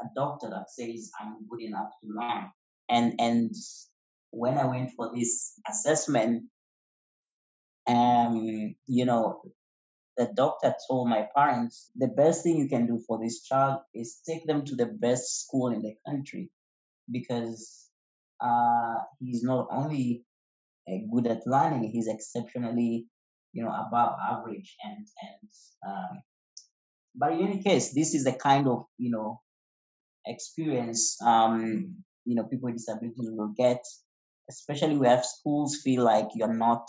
a 0.00 0.06
doctor 0.14 0.48
that 0.50 0.70
says 0.70 1.10
I'm 1.20 1.46
good 1.48 1.62
enough 1.62 1.90
to 2.02 2.08
learn. 2.08 2.50
And 2.88 3.14
and 3.18 3.54
when 4.30 4.58
I 4.58 4.66
went 4.66 4.90
for 4.96 5.12
this 5.14 5.58
assessment, 5.68 6.44
um, 7.86 8.74
you 8.86 9.04
know, 9.04 9.42
the 10.16 10.30
doctor 10.34 10.74
told 10.88 11.08
my 11.08 11.28
parents 11.36 11.90
the 11.96 12.08
best 12.08 12.42
thing 12.42 12.56
you 12.56 12.68
can 12.68 12.86
do 12.86 13.02
for 13.06 13.18
this 13.22 13.42
child 13.42 13.80
is 13.94 14.20
take 14.26 14.46
them 14.46 14.64
to 14.64 14.74
the 14.74 14.86
best 14.86 15.44
school 15.44 15.72
in 15.72 15.82
the 15.82 15.94
country 16.06 16.50
because 17.10 17.88
uh, 18.40 18.96
he's 19.20 19.42
not 19.42 19.68
only 19.70 20.24
uh, 20.88 20.96
good 21.12 21.26
at 21.26 21.46
learning, 21.46 21.90
he's 21.90 22.08
exceptionally, 22.08 23.06
you 23.52 23.64
know, 23.64 23.70
above 23.70 24.14
average. 24.30 24.76
And 24.84 25.06
and 25.22 25.50
um, 25.86 26.22
but 27.14 27.32
in 27.32 27.48
any 27.48 27.62
case, 27.62 27.94
this 27.94 28.14
is 28.14 28.24
the 28.24 28.32
kind 28.32 28.68
of 28.68 28.84
you 28.98 29.10
know 29.10 29.40
experience 30.26 31.16
um, 31.22 31.94
you 32.24 32.34
know 32.34 32.44
people 32.44 32.66
with 32.66 32.76
disabilities 32.76 33.30
will 33.30 33.54
get, 33.56 33.82
especially 34.50 34.96
where 34.96 35.22
schools 35.22 35.80
feel 35.82 36.04
like 36.04 36.28
you're 36.34 36.54
not 36.54 36.86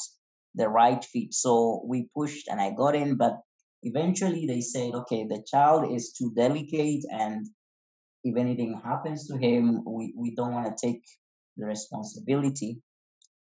the 0.55 0.67
right 0.67 1.03
fit. 1.05 1.33
So 1.33 1.83
we 1.85 2.09
pushed 2.15 2.47
and 2.47 2.59
I 2.59 2.71
got 2.71 2.95
in, 2.95 3.15
but 3.15 3.39
eventually 3.83 4.45
they 4.47 4.61
said, 4.61 4.93
okay, 4.93 5.25
the 5.25 5.43
child 5.47 5.93
is 5.93 6.13
too 6.13 6.33
delicate 6.35 7.05
and 7.11 7.45
if 8.23 8.35
anything 8.35 8.81
happens 8.83 9.27
to 9.27 9.37
him, 9.37 9.83
we, 9.85 10.13
we 10.17 10.35
don't 10.35 10.53
want 10.53 10.65
to 10.65 10.87
take 10.87 11.03
the 11.55 11.65
responsibility. 11.65 12.81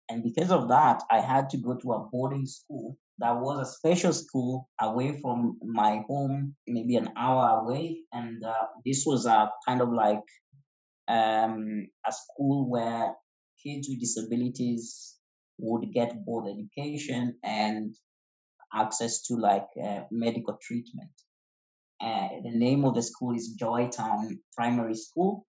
And 0.10 0.24
because 0.24 0.52
of 0.52 0.70
that, 0.70 1.04
I 1.12 1.20
had 1.20 1.50
to 1.50 1.58
go 1.58 1.76
to 1.76 1.92
a 1.94 2.08
boarding 2.12 2.46
school 2.46 2.98
that 3.20 3.40
was 3.40 3.60
a 3.60 3.72
special 3.72 4.14
school 4.14 4.70
away 4.80 5.20
from 5.22 5.58
my 5.64 6.04
home, 6.08 6.56
maybe 6.68 6.96
an 6.98 7.10
hour 7.18 7.62
away. 7.62 8.02
And 8.14 8.44
uh, 8.44 8.68
this 8.86 9.04
was 9.06 9.26
a 9.26 9.50
kind 9.68 9.82
of 9.82 9.92
like 9.92 10.24
um, 11.08 11.88
a 12.06 12.12
school 12.12 12.70
where 12.70 13.16
kids 13.64 13.88
with 13.90 14.00
disabilities 14.00 15.16
would 15.58 15.92
get 15.92 16.24
board 16.26 16.46
education 16.48 17.38
and 17.44 17.96
access 18.72 19.24
to 19.24 19.36
like 19.36 19.68
uh, 19.84 20.02
medical 20.12 20.58
treatment. 20.62 21.10
Uh, 22.00 22.28
the 22.44 22.52
name 22.52 22.86
of 22.86 22.94
the 22.94 23.02
school 23.02 23.36
is 23.36 23.58
Joytown 23.60 24.38
Primary 24.56 24.94
School. 24.94 25.47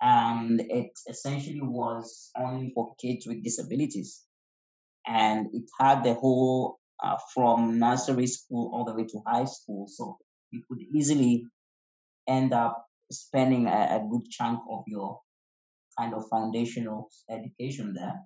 And 0.00 0.60
it 0.60 0.92
essentially 1.08 1.60
was 1.60 2.30
only 2.36 2.72
for 2.74 2.94
kids 3.00 3.26
with 3.26 3.44
disabilities. 3.44 4.22
And 5.06 5.48
it 5.52 5.64
had 5.78 6.04
the 6.04 6.14
whole 6.14 6.78
uh, 7.02 7.16
from 7.34 7.78
nursery 7.78 8.26
school 8.26 8.70
all 8.74 8.84
the 8.84 8.94
way 8.94 9.04
to 9.04 9.22
high 9.26 9.44
school. 9.44 9.86
So 9.88 10.18
you 10.50 10.62
could 10.68 10.80
easily 10.94 11.46
end 12.28 12.52
up 12.52 12.86
spending 13.10 13.66
a, 13.66 13.70
a 13.70 14.06
good 14.10 14.30
chunk 14.30 14.60
of 14.70 14.84
your 14.86 15.20
kind 15.98 16.14
of 16.14 16.28
foundational 16.30 17.10
education 17.30 17.94
there. 17.94 18.20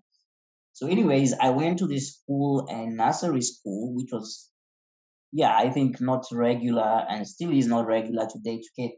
So, 0.72 0.88
anyways, 0.88 1.34
I 1.34 1.50
went 1.50 1.78
to 1.78 1.86
this 1.86 2.14
school 2.14 2.66
and 2.68 2.96
nursery 2.96 3.42
school, 3.42 3.94
which 3.94 4.08
was, 4.12 4.50
yeah, 5.32 5.56
I 5.56 5.70
think 5.70 6.00
not 6.00 6.24
regular 6.32 7.06
and 7.08 7.26
still 7.26 7.52
is 7.52 7.66
not 7.66 7.86
regular 7.86 8.26
today 8.26 8.58
to 8.58 8.68
get 8.76 8.90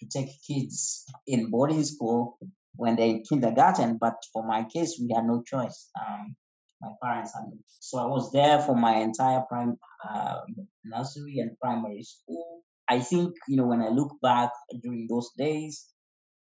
to 0.00 0.06
take 0.06 0.28
kids 0.46 1.04
in 1.26 1.50
boarding 1.50 1.84
school 1.84 2.38
when 2.76 2.96
they're 2.96 3.08
in 3.08 3.22
kindergarten. 3.22 3.98
But 4.00 4.16
for 4.32 4.46
my 4.46 4.64
case, 4.64 4.98
we 5.00 5.12
had 5.14 5.24
no 5.24 5.42
choice. 5.42 5.90
Um, 5.98 6.36
my 6.80 6.90
parents 7.02 7.32
had. 7.34 7.44
So 7.80 7.98
I 7.98 8.06
was 8.06 8.32
there 8.32 8.60
for 8.60 8.76
my 8.76 8.96
entire 8.96 9.42
prime 9.48 9.78
uh, 10.08 10.40
nursery 10.84 11.38
and 11.38 11.58
primary 11.60 12.02
school. 12.02 12.62
I 12.88 13.00
think 13.00 13.34
you 13.48 13.56
know 13.56 13.66
when 13.66 13.80
I 13.80 13.88
look 13.88 14.16
back 14.20 14.50
during 14.82 15.06
those 15.08 15.30
days, 15.38 15.86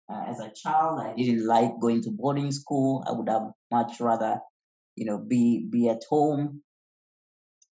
uh, 0.09 0.23
as 0.29 0.39
a 0.39 0.51
child, 0.55 0.99
I 1.01 1.13
didn't 1.15 1.45
like 1.45 1.79
going 1.81 2.01
to 2.03 2.11
boarding 2.11 2.51
school. 2.51 3.03
I 3.07 3.11
would 3.11 3.27
have 3.27 3.51
much 3.71 3.99
rather 3.99 4.39
you 4.95 5.05
know, 5.05 5.17
be 5.17 5.65
be 5.69 5.89
at 5.89 6.03
home. 6.09 6.61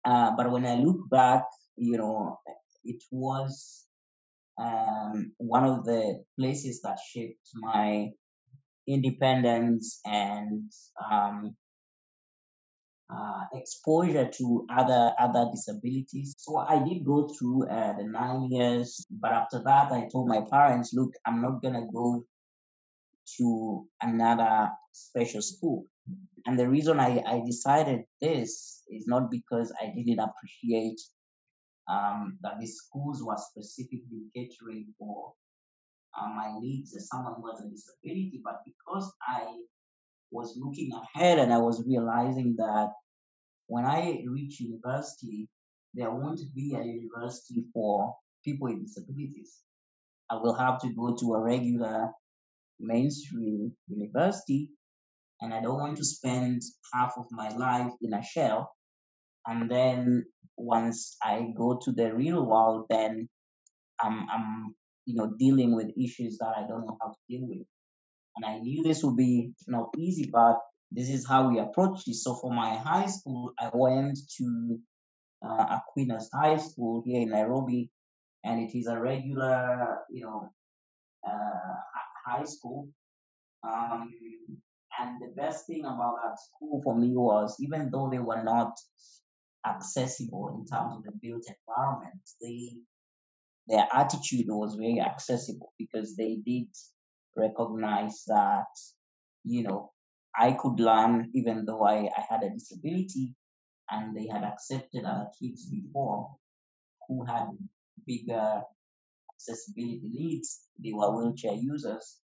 Uh, 0.04 0.33
but 0.37 0.50
when 0.50 0.66
I 0.66 0.76
look 0.76 1.09
back, 1.09 1.44
you 1.76 1.97
know, 1.97 2.38
it 2.85 3.02
was 3.11 3.84
um, 4.58 5.32
one 5.38 5.64
of 5.64 5.84
the 5.84 6.23
places 6.38 6.80
that 6.82 6.99
shaped 6.99 7.49
my 7.54 8.11
independence 8.87 10.00
and 10.04 10.70
um, 11.11 11.56
uh, 13.11 13.44
exposure 13.52 14.28
to 14.28 14.66
other 14.70 15.12
other 15.18 15.46
disabilities. 15.52 16.34
So 16.38 16.56
I 16.56 16.82
did 16.82 17.04
go 17.04 17.28
through 17.28 17.68
uh, 17.68 17.96
the 17.96 18.04
nine 18.04 18.50
years, 18.50 19.04
but 19.11 19.32
after 19.32 19.62
that, 19.64 19.92
I 19.92 20.08
told 20.11 20.28
my 20.28 20.42
parents, 20.50 20.92
"Look, 20.94 21.12
I'm 21.26 21.42
not 21.42 21.62
gonna 21.62 21.87
go 21.92 22.25
to 23.38 23.87
another 24.02 24.70
special 24.92 25.42
school. 25.42 25.87
And 26.46 26.58
the 26.58 26.68
reason 26.68 27.00
I, 27.00 27.23
I 27.26 27.42
decided 27.44 28.04
this 28.20 28.82
is 28.88 29.06
not 29.06 29.30
because 29.30 29.73
I 29.80 29.92
didn't 29.96 30.20
appreciate 30.20 31.00
um, 31.88 32.38
that 32.43 32.59
the 32.61 32.67
schools 32.67 33.23
were 33.23 33.37
specifically 33.37 34.25
catering 34.35 34.87
for 34.99 35.33
uh, 36.19 36.29
my 36.29 36.59
needs 36.61 36.97
as 36.97 37.09
someone 37.09 37.35
has 37.50 37.64
a 37.64 37.69
disability, 37.69 38.41
but 38.45 38.62
because 38.64 39.12
I 39.23 39.47
was 40.31 40.57
looking 40.57 40.91
ahead 40.93 41.38
and 41.38 41.53
I 41.53 41.59
was 41.59 41.83
realizing 41.87 42.57
that 42.59 42.91
when 43.67 43.85
I 43.85 44.23
reach 44.29 44.61
university, 44.61 45.49
there 45.95 46.11
won't 46.11 46.41
be 46.55 46.75
a 46.75 46.83
university 46.83 47.64
for 47.73 48.14
people 48.45 48.69
with 48.69 48.85
disabilities. 48.85 49.61
I 50.31 50.37
will 50.37 50.55
have 50.55 50.81
to 50.83 50.93
go 50.93 51.17
to 51.17 51.35
a 51.35 51.41
regular 51.41 52.11
mainstream 52.81 53.73
university 53.88 54.71
and 55.41 55.53
I 55.53 55.61
don't 55.61 55.79
want 55.79 55.97
to 55.99 56.05
spend 56.05 56.62
half 56.93 57.14
of 57.17 57.26
my 57.31 57.49
life 57.50 57.93
in 58.00 58.12
a 58.14 58.23
shell. 58.23 58.74
And 59.47 59.71
then 59.71 60.25
once 60.57 61.17
I 61.23 61.53
go 61.57 61.81
to 61.85 61.93
the 61.93 62.15
real 62.15 62.45
world, 62.45 62.87
then 62.89 63.29
I'm, 64.01 64.27
I'm, 64.31 64.75
you 65.07 65.17
know, 65.17 65.33
dealing 65.39 65.75
with 65.75 65.99
issues 65.99 66.39
that 66.39 66.55
I 66.57 66.67
don't 66.67 66.87
know 66.87 66.97
how 67.01 67.09
to 67.09 67.19
deal 67.29 67.47
with. 67.47 67.67
And 68.37 68.45
I 68.45 68.59
knew 68.59 68.83
this 68.83 69.05
would 69.05 69.17
be 69.17 69.53
not 69.67 69.91
easy, 69.97 70.29
but 70.33 70.59
this 70.91 71.09
is 71.09 71.27
how 71.27 71.51
we 71.51 71.59
approach 71.59 72.05
this. 72.07 72.25
So 72.25 72.35
for 72.35 72.53
my 72.53 72.77
high 72.77 73.07
school, 73.07 73.53
I 73.59 73.71
went 73.73 74.19
to 74.39 74.79
uh, 75.45 75.79
Aquinas 75.79 76.31
High 76.33 76.57
School 76.57 77.03
here 77.05 77.21
in 77.21 77.31
Nairobi, 77.31 77.91
and 78.45 78.61
it 78.61 78.77
is 78.77 78.87
a 78.87 78.99
regular, 78.99 79.99
you 80.11 80.25
know, 80.25 80.51
uh, 81.27 81.75
high 82.27 82.45
school. 82.45 82.89
Um, 83.63 84.11
and 84.99 85.21
the 85.21 85.33
best 85.37 85.67
thing 85.67 85.85
about 85.85 86.17
that 86.23 86.39
school 86.39 86.81
for 86.83 86.97
me 86.97 87.13
was 87.15 87.57
even 87.61 87.91
though 87.91 88.09
they 88.11 88.19
were 88.19 88.43
not 88.43 88.73
accessible 89.66 90.56
in 90.59 90.66
terms 90.66 90.97
of 90.97 91.04
the 91.04 91.12
built 91.21 91.44
environment, 91.47 92.21
they 92.40 92.76
their 93.66 93.87
attitude 93.94 94.47
was 94.49 94.75
very 94.75 95.00
accessible 95.00 95.73
because 95.78 96.16
they 96.16 96.37
did 96.44 96.68
recognize 97.37 98.25
that, 98.26 98.66
you 99.44 99.62
know, 99.62 99.92
I 100.37 100.52
could 100.52 100.80
learn 100.80 101.30
even 101.35 101.64
though 101.64 101.83
I, 101.85 102.11
I 102.16 102.25
had 102.28 102.42
a 102.42 102.50
disability 102.50 103.35
and 103.90 104.16
they 104.16 104.26
had 104.26 104.44
accepted 104.44 105.04
other 105.04 105.28
kids 105.40 105.66
before 105.66 106.37
who 107.09 107.25
had 107.25 107.47
bigger 108.06 108.62
accessibility 109.35 110.11
needs. 110.12 110.61
They 110.83 110.92
were 110.92 111.16
wheelchair 111.16 111.54
users 111.54 112.18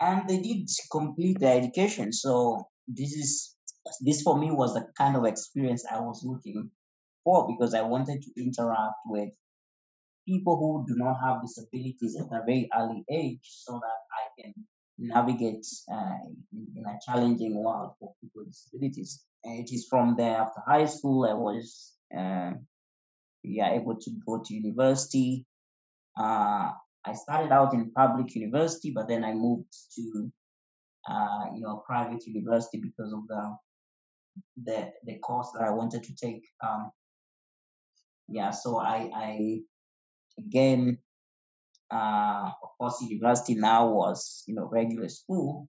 and 0.00 0.28
they 0.28 0.40
did 0.40 0.68
complete 0.90 1.40
their 1.40 1.58
education. 1.58 2.12
So 2.12 2.68
this 2.86 3.12
is 3.12 3.55
this 4.00 4.22
for 4.22 4.38
me 4.38 4.50
was 4.50 4.74
the 4.74 4.86
kind 4.96 5.16
of 5.16 5.24
experience 5.24 5.84
I 5.90 6.00
was 6.00 6.24
looking 6.24 6.70
for 7.24 7.46
because 7.46 7.74
I 7.74 7.82
wanted 7.82 8.22
to 8.22 8.30
interact 8.42 8.96
with 9.06 9.30
people 10.26 10.56
who 10.56 10.92
do 10.92 10.98
not 10.98 11.18
have 11.22 11.42
disabilities 11.42 12.16
at 12.18 12.26
a 12.26 12.44
very 12.44 12.68
early 12.76 13.04
age 13.10 13.40
so 13.42 13.74
that 13.74 13.98
I 14.12 14.42
can 14.42 14.54
navigate 14.98 15.64
uh, 15.92 16.18
in, 16.52 16.84
a 16.84 16.98
challenging 17.04 17.54
world 17.62 17.92
for 18.00 18.14
people 18.20 18.42
with 18.42 18.52
disabilities. 18.52 19.24
And 19.44 19.60
it 19.60 19.72
is 19.72 19.86
from 19.88 20.16
there 20.16 20.38
after 20.38 20.60
high 20.66 20.86
school 20.86 21.24
I 21.24 21.34
was 21.34 21.94
uh, 22.16 22.52
yeah 23.42 23.74
able 23.74 23.96
to 23.96 24.10
go 24.26 24.42
to 24.44 24.54
university. 24.54 25.46
Uh, 26.18 26.70
I 27.04 27.12
started 27.12 27.52
out 27.52 27.74
in 27.74 27.92
public 27.92 28.34
university, 28.34 28.90
but 28.90 29.06
then 29.06 29.24
I 29.24 29.32
moved 29.32 29.72
to 29.94 30.32
uh, 31.08 31.44
you 31.54 31.60
know 31.60 31.82
private 31.86 32.26
university 32.26 32.78
because 32.78 33.12
of 33.12 33.28
the 33.28 33.56
the 34.56 34.92
the 35.04 35.18
course 35.18 35.50
that 35.52 35.62
I 35.62 35.70
wanted 35.70 36.02
to 36.04 36.14
take. 36.14 36.44
Um, 36.62 36.90
yeah, 38.28 38.50
so 38.50 38.78
I 38.78 39.10
I 39.14 39.60
again 40.38 40.98
uh, 41.90 42.50
of 42.62 42.70
course 42.78 43.00
university 43.02 43.54
now 43.54 43.88
was 43.88 44.44
you 44.46 44.54
know 44.54 44.68
regular 44.70 45.08
school, 45.08 45.68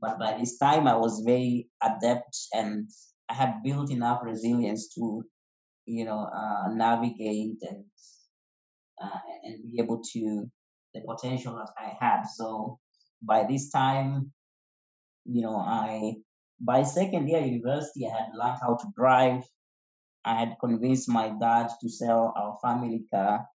but 0.00 0.18
by 0.18 0.38
this 0.38 0.58
time 0.58 0.86
I 0.86 0.96
was 0.96 1.22
very 1.24 1.68
adept 1.82 2.36
and 2.52 2.88
I 3.28 3.34
had 3.34 3.62
built 3.62 3.90
enough 3.90 4.20
resilience 4.22 4.94
to 4.94 5.24
you 5.86 6.04
know 6.04 6.28
uh, 6.32 6.68
navigate 6.72 7.62
and 7.62 7.84
uh, 9.02 9.18
and 9.44 9.62
be 9.62 9.78
able 9.80 10.02
to 10.12 10.50
the 10.94 11.00
potential 11.02 11.56
that 11.56 11.70
I 11.78 11.96
had. 12.00 12.24
So 12.24 12.78
by 13.22 13.44
this 13.44 13.70
time, 13.70 14.32
you 15.24 15.42
know, 15.42 15.56
I 15.56 16.14
by 16.60 16.82
second 16.82 17.28
year 17.28 17.40
university, 17.40 18.06
I 18.06 18.16
had 18.16 18.30
learned 18.34 18.58
how 18.60 18.76
to 18.76 18.86
drive. 18.96 19.44
I 20.24 20.34
had 20.34 20.56
convinced 20.60 21.08
my 21.08 21.28
dad 21.40 21.70
to 21.80 21.88
sell 21.88 22.32
our 22.36 22.58
family 22.62 23.04
car 23.12 23.46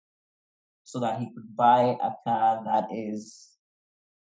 so 0.85 1.01
that 1.01 1.19
he 1.19 1.27
could 1.35 1.57
buy 1.57 1.97
a 2.03 2.13
car 2.27 2.63
that 2.65 2.89
is 2.93 3.51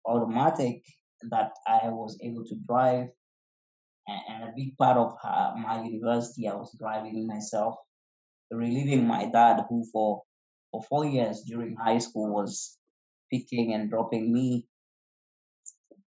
automatic 0.04 0.82
that 1.30 1.52
I 1.66 1.88
was 1.88 2.18
able 2.22 2.44
to 2.44 2.54
drive. 2.66 3.08
And 4.08 4.44
a 4.44 4.52
big 4.56 4.76
part 4.76 4.96
of 4.96 5.16
my 5.58 5.82
university, 5.82 6.46
I 6.46 6.54
was 6.54 6.76
driving 6.78 7.26
myself, 7.26 7.74
relieving 8.52 9.06
my 9.06 9.26
dad, 9.26 9.64
who 9.68 9.84
for 9.92 10.22
for 10.70 10.82
four 10.84 11.06
years 11.06 11.42
during 11.42 11.74
high 11.74 11.98
school 11.98 12.32
was 12.32 12.78
picking 13.32 13.72
and 13.74 13.90
dropping 13.90 14.32
me. 14.32 14.68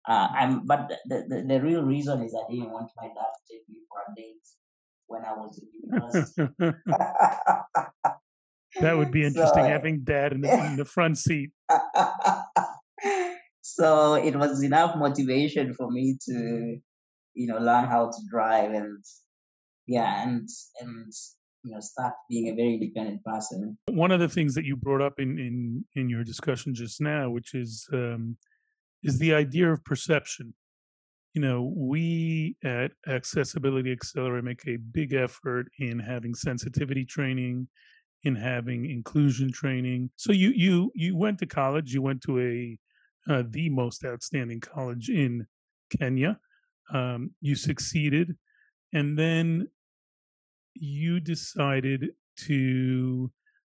Uh, 0.08 0.28
I'm, 0.32 0.66
but 0.66 0.90
the, 1.06 1.24
the, 1.28 1.44
the 1.46 1.60
real 1.60 1.82
reason 1.82 2.22
is 2.22 2.34
I 2.34 2.50
didn't 2.50 2.70
want 2.70 2.90
my 2.96 3.08
dad 3.08 3.14
to 3.14 3.52
take 3.52 3.68
me 3.68 3.76
for 3.90 3.98
a 4.10 4.14
date 4.16 4.40
when 5.06 5.22
I 5.22 5.34
was 5.34 5.60
in 5.60 5.68
university. 5.82 6.48
that 8.80 8.96
would 8.96 9.12
be 9.12 9.24
interesting 9.24 9.64
so, 9.64 9.68
having 9.68 10.04
dad 10.04 10.32
in 10.32 10.40
the, 10.40 10.64
in 10.64 10.76
the 10.76 10.86
front 10.86 11.18
seat. 11.18 11.50
so 13.60 14.14
it 14.14 14.34
was 14.34 14.62
enough 14.62 14.96
motivation 14.96 15.74
for 15.74 15.90
me 15.90 16.16
to, 16.26 16.78
you 17.34 17.46
know, 17.46 17.58
learn 17.58 17.84
how 17.84 18.06
to 18.06 18.18
drive 18.30 18.72
and 18.72 19.04
yeah, 19.86 20.22
and 20.22 20.48
and 20.80 21.12
you 21.64 21.72
know 21.72 21.80
start 21.80 22.14
being 22.30 22.48
a 22.48 22.54
very 22.54 22.74
independent 22.74 23.20
person 23.24 23.76
one 23.88 24.12
of 24.12 24.20
the 24.20 24.28
things 24.28 24.54
that 24.54 24.64
you 24.64 24.76
brought 24.76 25.02
up 25.02 25.18
in 25.18 25.36
in 25.38 25.84
in 25.96 26.08
your 26.08 26.22
discussion 26.22 26.72
just 26.72 27.00
now 27.00 27.28
which 27.28 27.52
is 27.52 27.88
um 27.92 28.36
is 29.02 29.18
the 29.18 29.34
idea 29.34 29.70
of 29.70 29.84
perception. 29.84 30.54
You 31.34 31.42
know 31.42 31.72
we 31.76 32.56
at 32.64 32.92
accessibility 33.06 33.92
accelerate 33.92 34.44
make 34.44 34.66
a 34.66 34.76
big 34.76 35.12
effort 35.12 35.68
in 35.78 35.98
having 35.98 36.34
sensitivity 36.34 37.04
training 37.04 37.68
in 38.24 38.34
having 38.34 38.90
inclusion 38.90 39.52
training. 39.52 40.10
So 40.16 40.32
you 40.32 40.50
you 40.50 40.90
you 40.94 41.16
went 41.16 41.38
to 41.38 41.46
college 41.46 41.92
you 41.92 42.02
went 42.02 42.22
to 42.22 42.40
a 42.40 42.78
uh, 43.28 43.42
the 43.50 43.68
most 43.68 44.04
outstanding 44.04 44.60
college 44.60 45.10
in 45.10 45.46
kenya 45.98 46.38
um, 46.92 47.30
you 47.40 47.54
succeeded 47.54 48.36
and 48.92 49.18
then 49.18 49.68
you 50.74 51.20
decided 51.20 52.10
to 52.36 53.30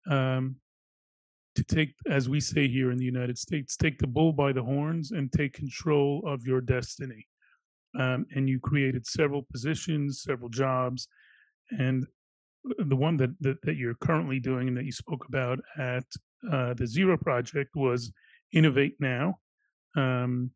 um, 0.09 0.55
to 1.59 1.75
take, 1.75 1.93
as 2.09 2.29
we 2.29 2.39
say 2.39 2.67
here 2.67 2.91
in 2.91 2.97
the 2.97 3.05
United 3.05 3.37
States, 3.37 3.75
take 3.75 3.99
the 3.99 4.07
bull 4.07 4.31
by 4.31 4.53
the 4.53 4.63
horns 4.63 5.11
and 5.11 5.31
take 5.31 5.53
control 5.53 6.23
of 6.25 6.45
your 6.45 6.61
destiny. 6.61 7.27
Um, 7.99 8.25
and 8.33 8.47
you 8.47 8.59
created 8.59 9.05
several 9.05 9.45
positions, 9.51 10.21
several 10.21 10.49
jobs, 10.49 11.07
and 11.71 12.05
the 12.77 12.95
one 12.95 13.17
that, 13.17 13.31
that, 13.41 13.61
that 13.63 13.75
you're 13.75 13.95
currently 13.95 14.39
doing 14.39 14.67
and 14.69 14.77
that 14.77 14.85
you 14.85 14.91
spoke 14.91 15.25
about 15.27 15.59
at 15.77 16.05
uh, 16.49 16.73
the 16.75 16.87
Zero 16.87 17.17
Project 17.17 17.71
was 17.75 18.11
Innovate 18.53 18.95
Now. 18.99 19.39
Um, 19.97 20.51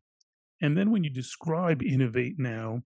and 0.62 0.76
then 0.76 0.90
when 0.90 1.04
you 1.04 1.10
describe 1.10 1.82
Innovate 1.82 2.38
Now, 2.38 2.82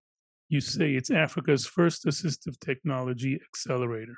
you 0.48 0.60
say 0.60 0.94
it's 0.94 1.10
Africa's 1.10 1.66
first 1.66 2.04
assistive 2.06 2.58
technology 2.58 3.38
accelerator. 3.48 4.16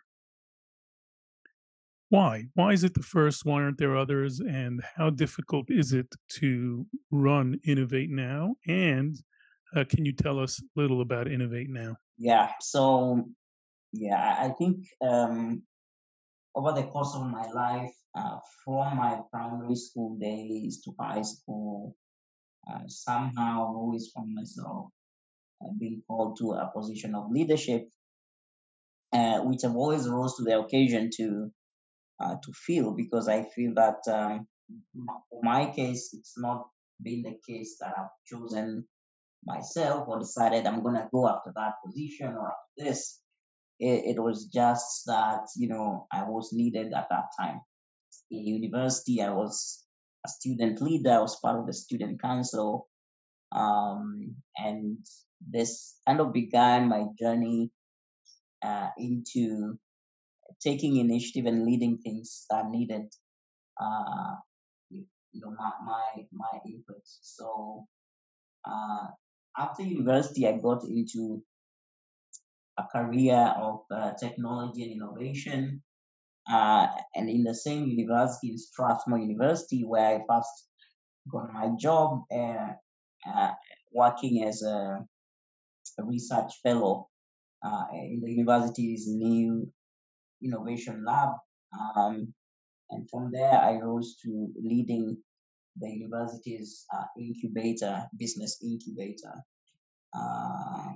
Why? 2.10 2.46
Why 2.54 2.72
is 2.72 2.82
it 2.82 2.94
the 2.94 3.02
first? 3.02 3.44
Why 3.44 3.62
aren't 3.62 3.78
there 3.78 3.96
others? 3.96 4.40
And 4.40 4.82
how 4.96 5.10
difficult 5.10 5.66
is 5.68 5.92
it 5.92 6.12
to 6.40 6.84
run 7.12 7.60
Innovate 7.64 8.10
Now? 8.10 8.56
And 8.66 9.16
uh, 9.76 9.84
can 9.88 10.04
you 10.04 10.12
tell 10.12 10.40
us 10.40 10.60
a 10.60 10.80
little 10.80 11.02
about 11.02 11.30
Innovate 11.30 11.70
Now? 11.70 11.96
Yeah. 12.18 12.50
So, 12.60 13.24
yeah, 13.92 14.36
I 14.40 14.48
think 14.58 14.86
um, 15.00 15.62
over 16.56 16.72
the 16.72 16.82
course 16.88 17.14
of 17.14 17.26
my 17.28 17.48
life, 17.52 17.94
uh, 18.18 18.38
from 18.64 18.96
my 18.96 19.20
primary 19.32 19.76
school 19.76 20.18
days 20.18 20.82
to 20.82 20.92
high 20.98 21.22
school, 21.22 21.94
uh, 22.68 22.80
somehow 22.88 23.72
always 23.72 24.10
found 24.14 24.34
myself 24.34 24.90
being 25.78 26.02
called 26.08 26.38
to 26.38 26.52
a 26.52 26.72
position 26.74 27.14
of 27.14 27.30
leadership, 27.30 27.88
uh, 29.12 29.40
which 29.42 29.64
I've 29.64 29.76
always 29.76 30.08
rose 30.08 30.34
to 30.36 30.42
the 30.42 30.58
occasion 30.58 31.10
to 31.18 31.52
uh, 32.20 32.36
to 32.42 32.52
feel 32.52 32.92
because 32.92 33.28
I 33.28 33.44
feel 33.44 33.72
that 33.74 34.00
um, 34.08 34.46
my 35.42 35.72
case, 35.74 36.10
it's 36.12 36.34
not 36.38 36.66
been 37.02 37.22
the 37.22 37.36
case 37.46 37.76
that 37.80 37.94
I've 37.96 38.10
chosen 38.26 38.84
myself 39.44 40.06
or 40.06 40.18
decided 40.18 40.66
I'm 40.66 40.82
gonna 40.82 41.08
go 41.12 41.28
after 41.28 41.52
that 41.56 41.74
position 41.84 42.28
or 42.28 42.48
after 42.48 42.84
this. 42.84 43.20
It, 43.78 44.16
it 44.16 44.22
was 44.22 44.46
just 44.52 45.04
that 45.06 45.48
you 45.56 45.68
know 45.68 46.06
I 46.12 46.24
was 46.24 46.50
needed 46.52 46.92
at 46.92 47.08
that 47.10 47.26
time. 47.38 47.60
In 48.30 48.46
university, 48.46 49.22
I 49.22 49.30
was 49.30 49.84
a 50.26 50.28
student 50.28 50.82
leader. 50.82 51.12
I 51.12 51.20
was 51.20 51.40
part 51.40 51.58
of 51.58 51.66
the 51.66 51.72
student 51.72 52.20
council, 52.20 52.86
um, 53.52 54.36
and 54.56 54.98
this 55.40 55.96
kind 56.06 56.20
of 56.20 56.32
began 56.32 56.88
my 56.88 57.06
journey 57.18 57.70
uh, 58.62 58.88
into 58.98 59.78
taking 60.62 60.96
initiative 60.96 61.46
and 61.46 61.64
leading 61.64 61.98
things 61.98 62.46
that 62.50 62.68
needed 62.70 63.06
uh, 63.80 64.34
you 64.90 65.40
know 65.40 65.54
my 65.56 65.70
my, 65.84 66.24
my 66.32 66.58
input. 66.66 67.00
So 67.04 67.86
uh, 68.64 69.06
after 69.56 69.82
university 69.82 70.46
i 70.46 70.52
got 70.52 70.84
into 70.84 71.42
a 72.78 72.84
career 72.84 73.54
of 73.58 73.80
uh, 73.90 74.12
technology 74.18 74.82
and 74.84 74.92
innovation 74.92 75.82
uh, 76.50 76.86
and 77.14 77.28
in 77.28 77.42
the 77.42 77.54
same 77.54 77.86
university 77.86 78.50
in 78.50 78.58
strathmore 78.58 79.18
university 79.18 79.82
where 79.84 80.16
i 80.16 80.20
first 80.28 80.68
got 81.30 81.52
my 81.52 81.68
job 81.78 82.22
uh, 82.32 82.72
uh, 83.28 83.50
working 83.92 84.44
as 84.44 84.62
a 84.62 85.04
a 85.98 86.04
research 86.04 86.52
fellow 86.62 87.08
uh, 87.64 87.84
in 87.92 88.20
the 88.22 88.30
university's 88.30 89.06
new 89.08 89.70
innovation 90.42 91.04
lab. 91.06 91.30
Um, 91.96 92.34
and 92.90 93.08
from 93.08 93.30
there, 93.32 93.52
I 93.52 93.78
rose 93.80 94.16
to 94.24 94.48
leading 94.60 95.16
the 95.76 95.88
university's 95.88 96.84
uh, 96.92 97.04
incubator, 97.18 98.08
business 98.18 98.58
incubator. 98.62 99.34
Uh, 100.14 100.92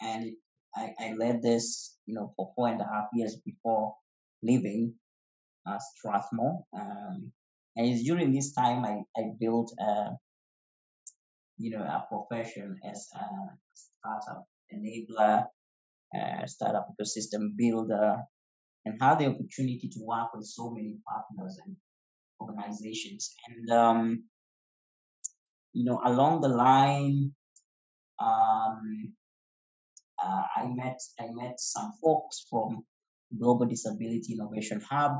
and 0.00 0.32
I, 0.76 0.92
I 1.00 1.12
led 1.14 1.42
this, 1.42 1.96
you 2.06 2.14
know, 2.14 2.32
for 2.36 2.52
four 2.54 2.68
and 2.68 2.80
a 2.80 2.84
half 2.84 3.08
years 3.12 3.36
before 3.44 3.94
leaving 4.42 4.94
uh, 5.66 5.78
Strathmore. 5.78 6.64
Um, 6.78 7.32
and 7.76 7.86
it's 7.86 8.04
during 8.04 8.32
this 8.32 8.52
time 8.52 8.84
I, 8.84 9.02
I 9.16 9.30
built 9.40 9.72
a, 9.80 10.10
you 11.58 11.70
know, 11.76 11.82
a 11.82 12.06
profession 12.08 12.78
as 12.88 13.08
a 13.14 13.26
startup 13.74 14.46
enabler, 14.72 15.46
a 16.14 16.46
startup 16.46 16.88
ecosystem 16.92 17.56
builder, 17.56 18.18
and 18.84 19.00
had 19.00 19.18
the 19.18 19.26
opportunity 19.26 19.88
to 19.92 20.00
work 20.02 20.34
with 20.34 20.46
so 20.46 20.70
many 20.70 20.96
partners 21.08 21.58
and 21.64 21.76
organizations. 22.40 23.34
And, 23.48 23.70
um, 23.70 24.24
you 25.72 25.84
know, 25.84 26.00
along 26.04 26.40
the 26.40 26.48
line, 26.48 27.32
um, 28.20 29.12
uh, 30.22 30.42
I 30.56 30.66
met 30.68 31.00
I 31.18 31.26
met 31.32 31.58
some 31.58 31.92
folks 32.02 32.46
from 32.48 32.84
Global 33.38 33.66
Disability 33.66 34.34
Innovation 34.34 34.80
Hub 34.88 35.12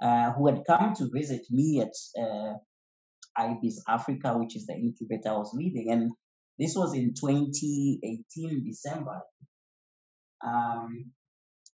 uh, 0.00 0.32
who 0.32 0.46
had 0.46 0.62
come 0.66 0.94
to 0.94 1.10
visit 1.12 1.42
me 1.50 1.80
at 1.80 1.92
uh, 2.20 2.54
iBizAfrica, 3.38 4.38
which 4.38 4.56
is 4.56 4.66
the 4.66 4.74
incubator 4.74 5.30
I 5.30 5.38
was 5.38 5.52
leading, 5.54 5.90
and 5.90 6.12
this 6.58 6.74
was 6.76 6.94
in 6.94 7.14
2018 7.14 8.64
December. 8.64 9.20
Um, 10.44 11.12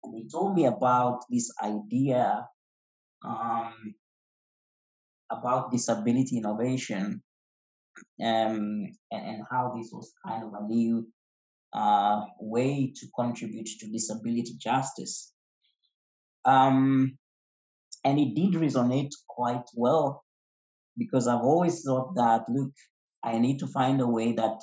and 0.04 0.32
told 0.32 0.56
me 0.56 0.66
about 0.66 1.22
this 1.30 1.52
idea 1.62 2.48
um, 3.24 3.96
about 5.30 5.72
disability 5.72 6.38
innovation 6.38 7.22
um, 8.20 8.88
and, 9.12 9.26
and, 9.26 9.44
how 9.50 9.74
this 9.78 9.90
was 9.92 10.12
kind 10.26 10.44
of 10.44 10.54
a 10.54 10.68
new 10.68 11.08
uh, 11.74 12.22
way 12.40 12.92
to 12.96 13.08
contribute 13.16 13.68
to 13.80 13.88
disability 13.88 14.56
justice. 14.58 15.34
Um, 16.46 17.18
and 18.04 18.20
it 18.20 18.34
did 18.36 18.54
resonate 18.54 19.12
quite 19.28 19.66
well 19.76 20.24
because 20.98 21.28
I've 21.28 21.42
always 21.42 21.84
thought 21.84 22.16
that, 22.16 22.44
look, 22.50 22.72
I 23.24 23.38
need 23.38 23.60
to 23.60 23.68
find 23.68 24.02
a 24.02 24.08
way 24.08 24.34
that 24.34 24.60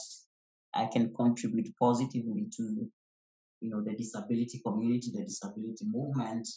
I 0.74 0.86
can 0.86 1.14
contribute 1.14 1.68
positively 1.80 2.46
to, 2.56 2.90
you 3.60 3.70
know, 3.70 3.82
the 3.82 3.94
disability 3.94 4.60
community, 4.64 5.10
the 5.14 5.24
disability 5.24 5.84
movement. 5.84 6.48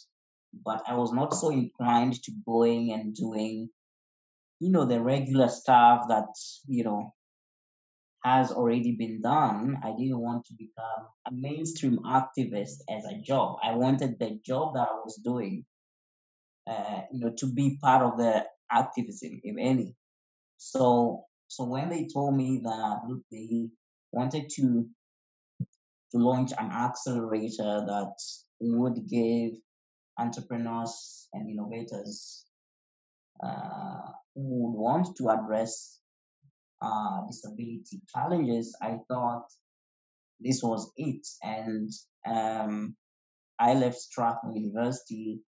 But 0.64 0.82
I 0.86 0.94
was 0.96 1.12
not 1.12 1.34
so 1.34 1.50
inclined 1.50 2.22
to 2.22 2.32
going 2.46 2.92
and 2.92 3.14
doing, 3.14 3.70
you 4.60 4.70
know, 4.70 4.84
the 4.84 5.00
regular 5.00 5.48
stuff 5.48 6.08
that, 6.08 6.28
you 6.66 6.84
know, 6.84 7.14
has 8.22 8.52
already 8.52 8.92
been 8.92 9.20
done. 9.20 9.78
I 9.82 9.92
didn't 9.98 10.20
want 10.20 10.44
to 10.46 10.54
become 10.54 11.08
a 11.26 11.32
mainstream 11.32 11.98
activist 12.06 12.82
as 12.88 13.04
a 13.04 13.20
job. 13.22 13.56
I 13.62 13.74
wanted 13.74 14.18
the 14.18 14.38
job 14.44 14.74
that 14.74 14.88
I 14.88 14.94
was 15.04 15.20
doing, 15.24 15.64
uh, 16.68 17.00
you 17.10 17.20
know, 17.20 17.32
to 17.38 17.46
be 17.46 17.78
part 17.82 18.02
of 18.02 18.18
the 18.18 18.44
activism, 18.70 19.40
if 19.42 19.56
any. 19.58 19.96
So, 20.58 21.24
so 21.48 21.64
when 21.64 21.88
they 21.88 22.06
told 22.12 22.36
me 22.36 22.60
that 22.62 23.00
look, 23.08 23.22
they 23.30 23.68
wanted 24.12 24.48
to 24.50 24.88
to 26.12 26.18
launch 26.18 26.52
an 26.58 26.70
accelerator 26.70 27.84
that 27.86 28.14
would 28.60 29.08
give 29.08 29.52
entrepreneurs 30.18 31.28
and 31.32 31.48
innovators 31.50 32.44
uh, 33.42 34.12
who 34.34 34.42
would 34.64 34.78
want 34.78 35.16
to 35.16 35.28
address 35.30 35.98
uh, 36.80 37.26
disability 37.26 38.00
challenges, 38.14 38.76
I 38.80 38.98
thought 39.08 39.46
this 40.40 40.60
was 40.62 40.90
it. 40.96 41.26
And 41.42 41.90
um, 42.26 42.96
I 43.58 43.74
left 43.74 43.96
Strathmore 43.96 44.56
University 44.56 45.40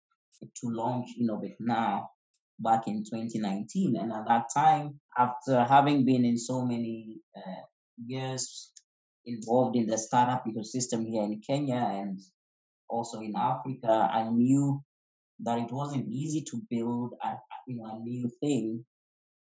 to 0.42 0.68
launch 0.68 1.08
Innovate 1.20 1.56
Now 1.60 2.10
back 2.58 2.86
in 2.86 3.04
2019. 3.04 3.96
And 3.96 4.12
at 4.12 4.26
that 4.28 4.44
time, 4.54 5.00
after 5.16 5.64
having 5.64 6.04
been 6.04 6.24
in 6.24 6.38
so 6.38 6.64
many 6.64 7.18
uh, 7.36 7.62
years 8.06 8.70
involved 9.26 9.76
in 9.76 9.86
the 9.86 9.98
startup 9.98 10.44
ecosystem 10.46 11.06
here 11.06 11.22
in 11.22 11.40
Kenya 11.46 11.76
and 11.76 12.20
also 12.88 13.20
in 13.20 13.34
Africa, 13.36 14.08
I 14.12 14.28
knew 14.28 14.82
that 15.40 15.58
it 15.58 15.72
wasn't 15.72 16.08
easy 16.08 16.42
to 16.50 16.60
build 16.70 17.14
a, 17.22 17.34
you 17.66 17.76
know, 17.76 17.86
a 17.86 17.98
new 17.98 18.30
thing 18.40 18.84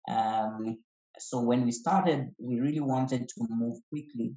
um, 0.09 0.77
so 1.19 1.41
when 1.41 1.65
we 1.65 1.71
started, 1.71 2.33
we 2.39 2.59
really 2.59 2.79
wanted 2.79 3.27
to 3.29 3.47
move 3.49 3.77
quickly. 3.89 4.35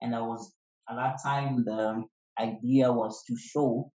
And 0.00 0.14
I 0.14 0.20
was, 0.20 0.52
at 0.88 0.96
that 0.96 1.18
time, 1.24 1.64
the 1.64 2.04
idea 2.38 2.92
was 2.92 3.24
to 3.28 3.36
show 3.36 3.90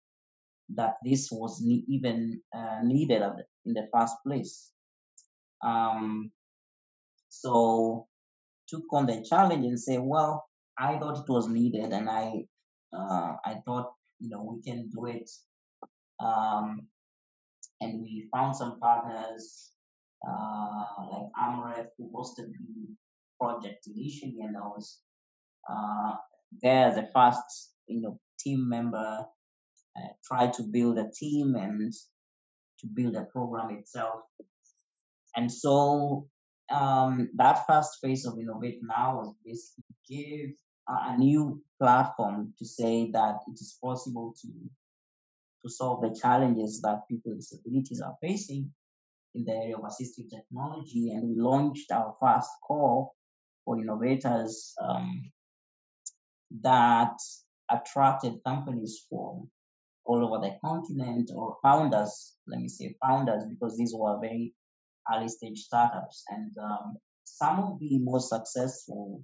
that 0.74 0.94
this 1.04 1.28
was 1.30 1.60
ne- 1.62 1.84
even 1.88 2.40
uh, 2.54 2.80
needed 2.82 3.22
in 3.64 3.74
the 3.74 3.88
first 3.92 4.14
place. 4.26 4.70
Um, 5.62 6.32
so 7.28 8.06
took 8.68 8.84
on 8.92 9.06
the 9.06 9.24
challenge 9.28 9.64
and 9.64 9.78
say, 9.78 9.98
well, 9.98 10.44
I 10.78 10.98
thought 10.98 11.18
it 11.18 11.30
was 11.30 11.48
needed, 11.48 11.92
and 11.92 12.08
I, 12.08 12.44
uh, 12.96 13.34
I 13.44 13.56
thought, 13.64 13.92
you 14.18 14.30
know, 14.30 14.42
we 14.44 14.62
can 14.62 14.88
do 14.94 15.06
it. 15.06 15.30
Um, 16.20 16.88
and 17.80 18.00
we 18.00 18.28
found 18.32 18.56
some 18.56 18.78
partners 18.80 19.72
uh, 20.26 20.84
like 21.10 21.30
Amref, 21.40 21.86
who 21.98 22.10
hosted 22.14 22.48
the 22.48 22.96
project 23.38 23.86
initially, 23.86 24.38
and 24.40 24.56
I 24.56 24.60
was 24.60 25.00
uh, 25.70 26.14
there 26.62 26.88
as 26.88 26.96
a 26.96 27.08
first, 27.14 27.72
you 27.86 28.00
know, 28.00 28.18
team 28.38 28.68
member. 28.68 29.26
Uh, 29.96 30.08
tried 30.26 30.52
to 30.52 30.62
build 30.62 30.98
a 30.98 31.10
team 31.18 31.54
and 31.54 31.90
to 32.80 32.86
build 32.94 33.16
a 33.16 33.24
program 33.32 33.70
itself. 33.70 34.20
And 35.34 35.50
so 35.50 36.28
um, 36.70 37.30
that 37.36 37.66
first 37.66 37.98
phase 38.02 38.26
of 38.26 38.38
Innovate 38.38 38.80
Now 38.82 39.16
was 39.16 39.34
basically 39.44 39.84
give 40.08 40.50
a 40.88 41.16
new 41.18 41.62
platform 41.80 42.54
to 42.58 42.64
say 42.64 43.10
that 43.10 43.40
it 43.48 43.54
is 43.60 43.78
possible 43.82 44.34
to 44.42 44.48
to 45.62 45.70
solve 45.70 46.00
the 46.00 46.18
challenges 46.20 46.80
that 46.82 47.08
people 47.08 47.32
with 47.32 47.40
disabilities 47.40 48.00
are 48.00 48.16
facing 48.20 48.70
in 49.34 49.44
the 49.44 49.52
area 49.52 49.76
of 49.76 49.82
assistive 49.82 50.30
technology, 50.30 51.10
and 51.12 51.28
we 51.28 51.34
launched 51.40 51.90
our 51.90 52.14
first 52.20 52.50
call 52.66 53.14
for 53.64 53.78
innovators 53.78 54.74
um, 54.80 55.30
that 56.62 57.16
attracted 57.70 58.34
companies 58.44 59.04
from 59.10 59.50
all 60.04 60.24
over 60.24 60.46
the 60.46 60.56
continent 60.64 61.30
or 61.34 61.56
founders, 61.62 62.34
let 62.46 62.60
me 62.60 62.68
say 62.68 62.94
founders, 63.02 63.44
because 63.48 63.76
these 63.76 63.92
were 63.94 64.18
very 64.20 64.54
early 65.12 65.28
stage 65.28 65.58
startups. 65.58 66.22
And 66.28 66.52
um, 66.62 66.96
some 67.24 67.58
of 67.58 67.80
the 67.80 67.98
most 67.98 68.30
successful 68.30 69.22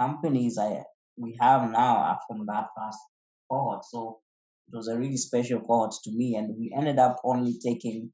companies 0.00 0.58
I 0.58 0.84
we 1.16 1.36
have 1.40 1.70
now 1.70 1.96
are 1.96 2.18
from 2.26 2.46
that 2.46 2.68
first 2.76 2.98
cohort. 3.50 3.84
So 3.84 4.20
it 4.68 4.76
was 4.76 4.88
a 4.88 4.98
really 4.98 5.16
special 5.16 5.60
cohort 5.60 5.94
to 6.04 6.12
me, 6.12 6.36
and 6.36 6.56
we 6.58 6.74
ended 6.76 6.98
up 6.98 7.16
only 7.24 7.58
taking 7.64 8.12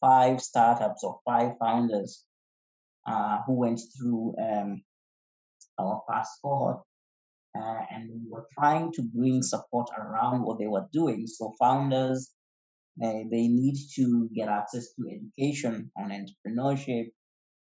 five 0.00 0.40
startups 0.40 1.02
or 1.02 1.18
five 1.24 1.52
founders 1.60 2.24
uh, 3.06 3.38
who 3.46 3.54
went 3.54 3.80
through 3.96 4.34
um, 4.40 4.82
our 5.78 6.02
past 6.08 6.30
cohort. 6.42 6.80
Uh, 7.58 7.80
and 7.90 8.10
we 8.10 8.30
were 8.30 8.46
trying 8.56 8.92
to 8.92 9.02
bring 9.02 9.42
support 9.42 9.88
around 9.98 10.42
what 10.42 10.58
they 10.58 10.66
were 10.66 10.86
doing. 10.92 11.26
So 11.26 11.54
founders, 11.58 12.30
uh, 13.02 13.24
they 13.30 13.48
need 13.48 13.76
to 13.96 14.28
get 14.34 14.48
access 14.48 14.92
to 14.94 15.08
education 15.10 15.90
on 15.96 16.10
entrepreneurship. 16.10 17.06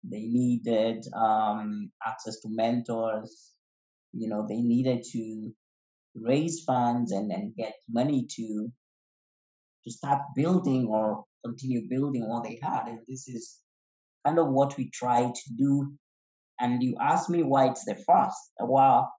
They 0.03 0.23
needed 0.23 1.05
um, 1.15 1.91
access 2.05 2.39
to 2.41 2.49
mentors. 2.49 3.51
You 4.13 4.29
know, 4.29 4.45
they 4.47 4.61
needed 4.61 5.03
to 5.11 5.53
raise 6.15 6.63
funds 6.63 7.11
and, 7.11 7.31
and 7.31 7.55
get 7.55 7.73
money 7.89 8.27
to 8.35 8.71
to 9.85 9.91
start 9.91 10.21
building 10.35 10.87
or 10.87 11.23
continue 11.45 11.87
building 11.89 12.27
what 12.27 12.43
they 12.43 12.59
had. 12.61 12.87
And 12.87 12.99
this 13.07 13.27
is 13.27 13.59
kind 14.25 14.39
of 14.39 14.47
what 14.49 14.77
we 14.77 14.89
try 14.89 15.23
to 15.23 15.53
do. 15.57 15.93
And 16.59 16.83
you 16.83 16.95
ask 16.99 17.29
me 17.29 17.43
why 17.43 17.69
it's 17.69 17.85
the 17.85 17.95
first. 17.95 18.51
Well, 18.59 19.11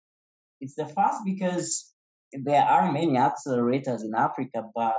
it's 0.61 0.75
the 0.75 0.87
first 0.87 1.19
because 1.25 1.93
there 2.33 2.63
are 2.63 2.93
many 2.93 3.17
accelerators 3.17 4.05
in 4.05 4.13
Africa, 4.15 4.65
but 4.75 4.97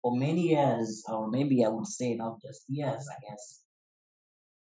for 0.00 0.16
many 0.16 0.48
years, 0.48 1.04
or 1.08 1.30
maybe 1.30 1.64
I 1.64 1.68
would 1.68 1.86
say 1.86 2.14
not 2.14 2.40
just 2.40 2.64
years, 2.68 3.06
I 3.10 3.30
guess, 3.30 3.61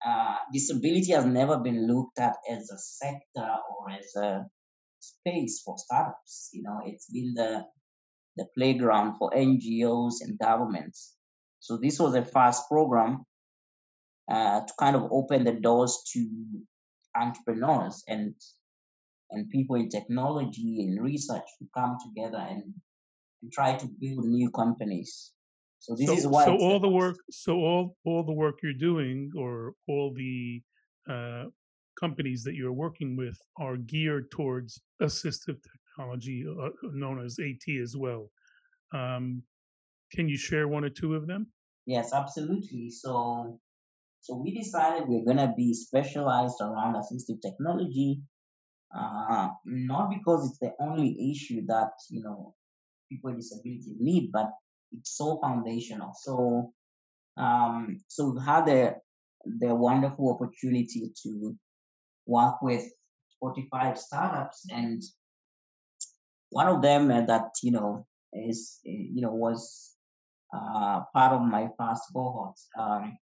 uh, 0.06 0.37
disability 0.52 1.12
has 1.12 1.24
never 1.24 1.58
been 1.58 1.87
looked 1.87 2.18
at 2.18 2.37
as 2.50 2.70
a 2.70 2.78
sector 2.78 3.48
or 3.70 3.90
as 3.90 4.14
a 4.16 4.46
space 5.00 5.62
for 5.64 5.76
startups. 5.78 6.50
You 6.52 6.62
know, 6.62 6.80
it's 6.84 7.11
been 7.11 7.34
the 7.34 7.64
the 8.37 8.46
playground 8.56 9.16
for 9.18 9.30
NGOs 9.30 10.20
and 10.20 10.38
governments. 10.38 11.14
So 11.58 11.76
this 11.76 11.98
was 11.98 12.14
a 12.14 12.24
first 12.24 12.68
program 12.68 13.24
uh, 14.30 14.61
to 14.61 14.72
kind 14.78 14.94
of 14.94 15.08
open 15.11 15.44
the 15.44 15.52
doors 15.52 15.98
to 16.12 16.28
entrepreneurs 17.16 18.04
and 18.06 18.34
and 19.30 19.50
people 19.50 19.76
in 19.76 19.88
technology 19.88 20.84
and 20.84 21.02
research 21.02 21.44
to 21.58 21.66
come 21.74 21.96
together 22.02 22.38
and, 22.38 22.62
and 23.42 23.52
try 23.52 23.76
to 23.76 23.87
build 24.00 24.24
new 24.24 24.50
companies. 24.50 25.32
So 25.78 25.94
this 25.94 26.06
so, 26.06 26.14
is 26.14 26.26
why. 26.26 26.44
So 26.44 26.56
all 26.56 26.80
the 26.80 26.88
work, 26.88 27.16
so 27.30 27.54
all 27.54 27.96
all 28.04 28.24
the 28.24 28.32
work 28.32 28.58
you're 28.62 28.72
doing, 28.72 29.30
or 29.36 29.74
all 29.86 30.12
the 30.14 30.62
uh, 31.08 31.44
companies 31.98 32.42
that 32.44 32.54
you're 32.54 32.72
working 32.72 33.16
with, 33.16 33.38
are 33.58 33.76
geared 33.76 34.30
towards 34.30 34.80
assistive 35.02 35.58
technology, 35.96 36.44
uh, 36.48 36.68
known 36.92 37.24
as 37.24 37.38
AT 37.38 37.74
as 37.82 37.96
well. 37.96 38.30
Um, 38.92 39.42
can 40.12 40.28
you 40.28 40.36
share 40.36 40.66
one 40.68 40.84
or 40.84 40.90
two 40.90 41.14
of 41.14 41.26
them? 41.26 41.48
Yes, 41.86 42.12
absolutely. 42.12 42.90
So, 42.90 43.60
so 44.20 44.36
we 44.36 44.58
decided 44.58 45.08
we're 45.08 45.24
gonna 45.24 45.54
be 45.56 45.74
specialized 45.74 46.60
around 46.60 46.94
assistive 46.94 47.40
technology, 47.40 48.20
uh, 48.94 49.48
not 49.64 50.10
because 50.10 50.48
it's 50.48 50.58
the 50.58 50.72
only 50.80 51.30
issue 51.30 51.64
that 51.66 51.92
you 52.10 52.22
know 52.22 52.54
people 53.08 53.30
with 53.30 53.40
disabilities 53.40 53.88
need, 53.98 54.30
but 54.32 54.50
it's 54.96 55.16
so 55.16 55.38
foundational. 55.42 56.12
So, 56.14 56.72
um, 57.37 57.98
so 58.09 58.31
we've 58.31 58.44
had 58.44 58.66
the 58.66 58.96
the 59.61 59.74
wonderful 59.74 60.31
opportunity 60.33 61.12
to 61.22 61.57
work 62.27 62.61
with 62.61 62.85
45 63.40 63.98
startups, 63.98 64.66
and 64.70 65.03
one 66.51 66.68
of 66.68 66.83
them 66.83 67.11
uh, 67.11 67.22
that 67.22 67.51
you 67.62 67.72
know 67.72 68.07
is 68.33 68.81
you 68.85 69.22
know 69.22 69.33
was 69.33 69.94
uh, 70.55 71.01
part 71.12 71.33
of 71.33 71.42
my 71.42 71.68
first 71.79 72.03
cohort. 72.12 72.57
Um, 72.79 73.18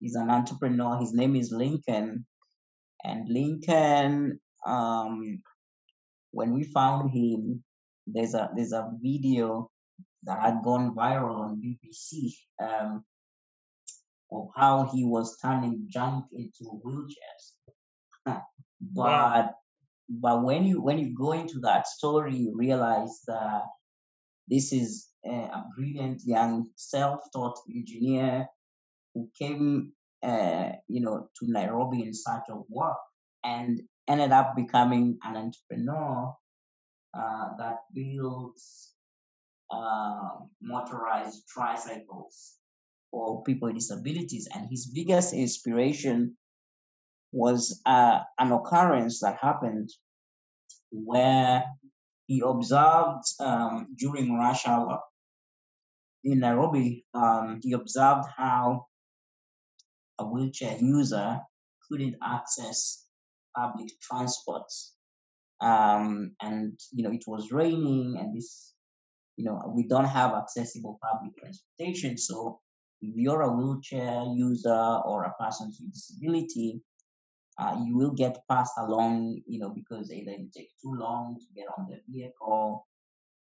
he's 0.00 0.14
an 0.14 0.30
entrepreneur. 0.30 0.98
His 0.98 1.14
name 1.14 1.36
is 1.36 1.52
Lincoln, 1.52 2.26
and 3.04 3.28
Lincoln. 3.28 4.40
Um, 4.66 5.42
when 6.30 6.52
we 6.52 6.64
found 6.64 7.10
him, 7.10 7.62
there's 8.06 8.34
a 8.34 8.50
there's 8.54 8.72
a 8.72 8.90
video 9.00 9.70
that 10.26 10.40
had 10.40 10.62
gone 10.62 10.94
viral 10.94 11.40
on 11.40 11.62
BBC 11.62 12.32
um, 12.62 13.04
of 14.32 14.48
how 14.56 14.90
he 14.92 15.04
was 15.04 15.36
turning 15.40 15.86
junk 15.88 16.24
into 16.32 16.80
wheelchairs. 16.84 18.38
but 18.80 19.54
but 20.08 20.44
when 20.44 20.64
you 20.64 20.82
when 20.82 20.98
you 20.98 21.14
go 21.14 21.32
into 21.32 21.58
that 21.60 21.86
story, 21.86 22.36
you 22.36 22.54
realize 22.56 23.20
that 23.26 23.62
this 24.48 24.72
is 24.72 25.08
a 25.26 25.62
brilliant 25.76 26.20
young 26.24 26.68
self-taught 26.76 27.58
engineer 27.74 28.46
who 29.14 29.30
came, 29.38 29.92
uh, 30.22 30.70
you 30.88 31.00
know, 31.00 31.28
to 31.38 31.50
Nairobi 31.50 32.02
in 32.02 32.12
search 32.12 32.44
of 32.50 32.64
work 32.68 32.98
and 33.42 33.80
ended 34.06 34.32
up 34.32 34.54
becoming 34.54 35.18
an 35.24 35.36
entrepreneur 35.36 36.34
uh, 37.16 37.48
that 37.58 37.78
builds 37.94 38.93
uh, 39.74 40.44
motorized 40.62 41.42
tricycles 41.48 42.54
for 43.10 43.42
people 43.42 43.68
with 43.68 43.76
disabilities. 43.76 44.48
And 44.54 44.68
his 44.70 44.86
biggest 44.86 45.34
inspiration 45.34 46.36
was 47.32 47.80
uh, 47.86 48.20
an 48.38 48.52
occurrence 48.52 49.20
that 49.20 49.38
happened 49.40 49.90
where 50.90 51.64
he 52.26 52.42
observed 52.44 53.24
um, 53.40 53.88
during 53.98 54.34
rush 54.34 54.66
hour 54.66 55.00
in 56.24 56.40
Nairobi, 56.40 57.04
um, 57.14 57.60
he 57.62 57.72
observed 57.72 58.26
how 58.36 58.86
a 60.18 60.24
wheelchair 60.24 60.76
user 60.80 61.40
couldn't 61.88 62.16
access 62.22 63.06
public 63.56 63.88
transport. 64.00 64.70
Um, 65.60 66.32
and, 66.40 66.78
you 66.92 67.04
know, 67.04 67.12
it 67.12 67.24
was 67.26 67.52
raining 67.52 68.16
and 68.18 68.36
this, 68.36 68.72
you 69.36 69.44
know, 69.44 69.72
we 69.74 69.86
don't 69.86 70.04
have 70.04 70.32
accessible 70.32 70.98
public 71.02 71.36
transportation. 71.36 72.16
So 72.16 72.60
if 73.00 73.14
you're 73.16 73.42
a 73.42 73.52
wheelchair 73.52 74.24
user 74.34 75.00
or 75.04 75.24
a 75.24 75.34
person 75.42 75.68
with 75.68 75.92
disability, 75.92 76.80
uh, 77.58 77.76
you 77.84 77.96
will 77.96 78.12
get 78.12 78.38
passed 78.50 78.74
along, 78.78 79.40
you 79.46 79.58
know, 79.58 79.70
because 79.70 80.12
either 80.12 80.32
it 80.32 80.52
takes 80.52 80.74
too 80.82 80.94
long 80.94 81.36
to 81.38 81.46
get 81.54 81.66
on 81.78 81.86
the 81.88 82.00
vehicle. 82.08 82.86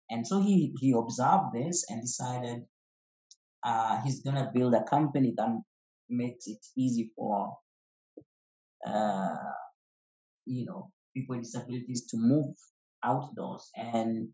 And 0.10 0.26
so 0.26 0.42
he, 0.42 0.76
he 0.80 0.92
observed 0.92 1.54
this 1.54 1.86
and 1.90 2.02
decided 2.02 2.64
uh, 3.64 4.02
he's 4.04 4.22
going 4.22 4.36
to 4.36 4.52
build 4.54 4.76
a 4.76 4.84
company 4.84 5.34
that 5.38 5.50
makes 6.10 6.48
it 6.48 6.64
easy 6.78 7.12
for, 7.16 7.58
uh, 8.86 9.36
you 10.46 10.66
know, 10.66 10.92
people 11.16 11.36
with 11.36 11.46
disabilities 11.46 12.06
to 12.08 12.18
move 12.18 12.54
outdoors. 13.04 13.72
And 13.76 14.30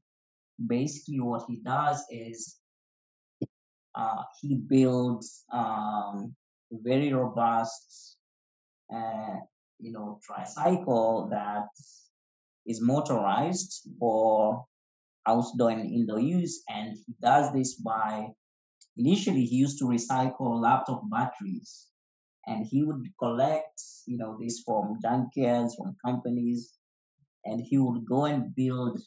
basically 0.68 1.20
what 1.20 1.44
he 1.48 1.58
does 1.58 2.04
is 2.10 2.58
uh, 3.96 4.24
he 4.42 4.56
builds 4.56 5.44
um, 5.52 6.34
very 6.72 7.12
robust 7.14 8.18
uh, 8.94 9.38
you 9.82 9.92
know, 9.92 10.20
tricycle 10.24 11.28
that 11.32 11.68
is 12.66 12.82
motorized 12.82 13.88
for 14.00 14.66
outdoor 15.28 15.72
and 15.72 15.92
indoor 15.92 16.20
use. 16.20 16.64
And 16.70 16.98
he 17.06 17.16
does 17.22 17.52
this 17.54 17.76
by 17.76 18.28
initially 18.98 19.46
he 19.46 19.56
used 19.56 19.80
to 19.80 19.86
recycle 19.86 20.62
laptop 20.62 21.02
batteries 21.10 21.88
and 22.48 22.66
he 22.66 22.84
would 22.84 23.04
collect, 23.20 23.82
you 24.06 24.18
know, 24.18 24.38
this 24.40 24.62
from 24.66 25.00
junkyards, 25.04 25.76
from 25.78 25.96
companies, 26.06 26.74
and 27.46 27.62
he 27.62 27.78
would 27.78 28.06
go 28.06 28.26
and 28.26 28.54
build, 28.56 29.00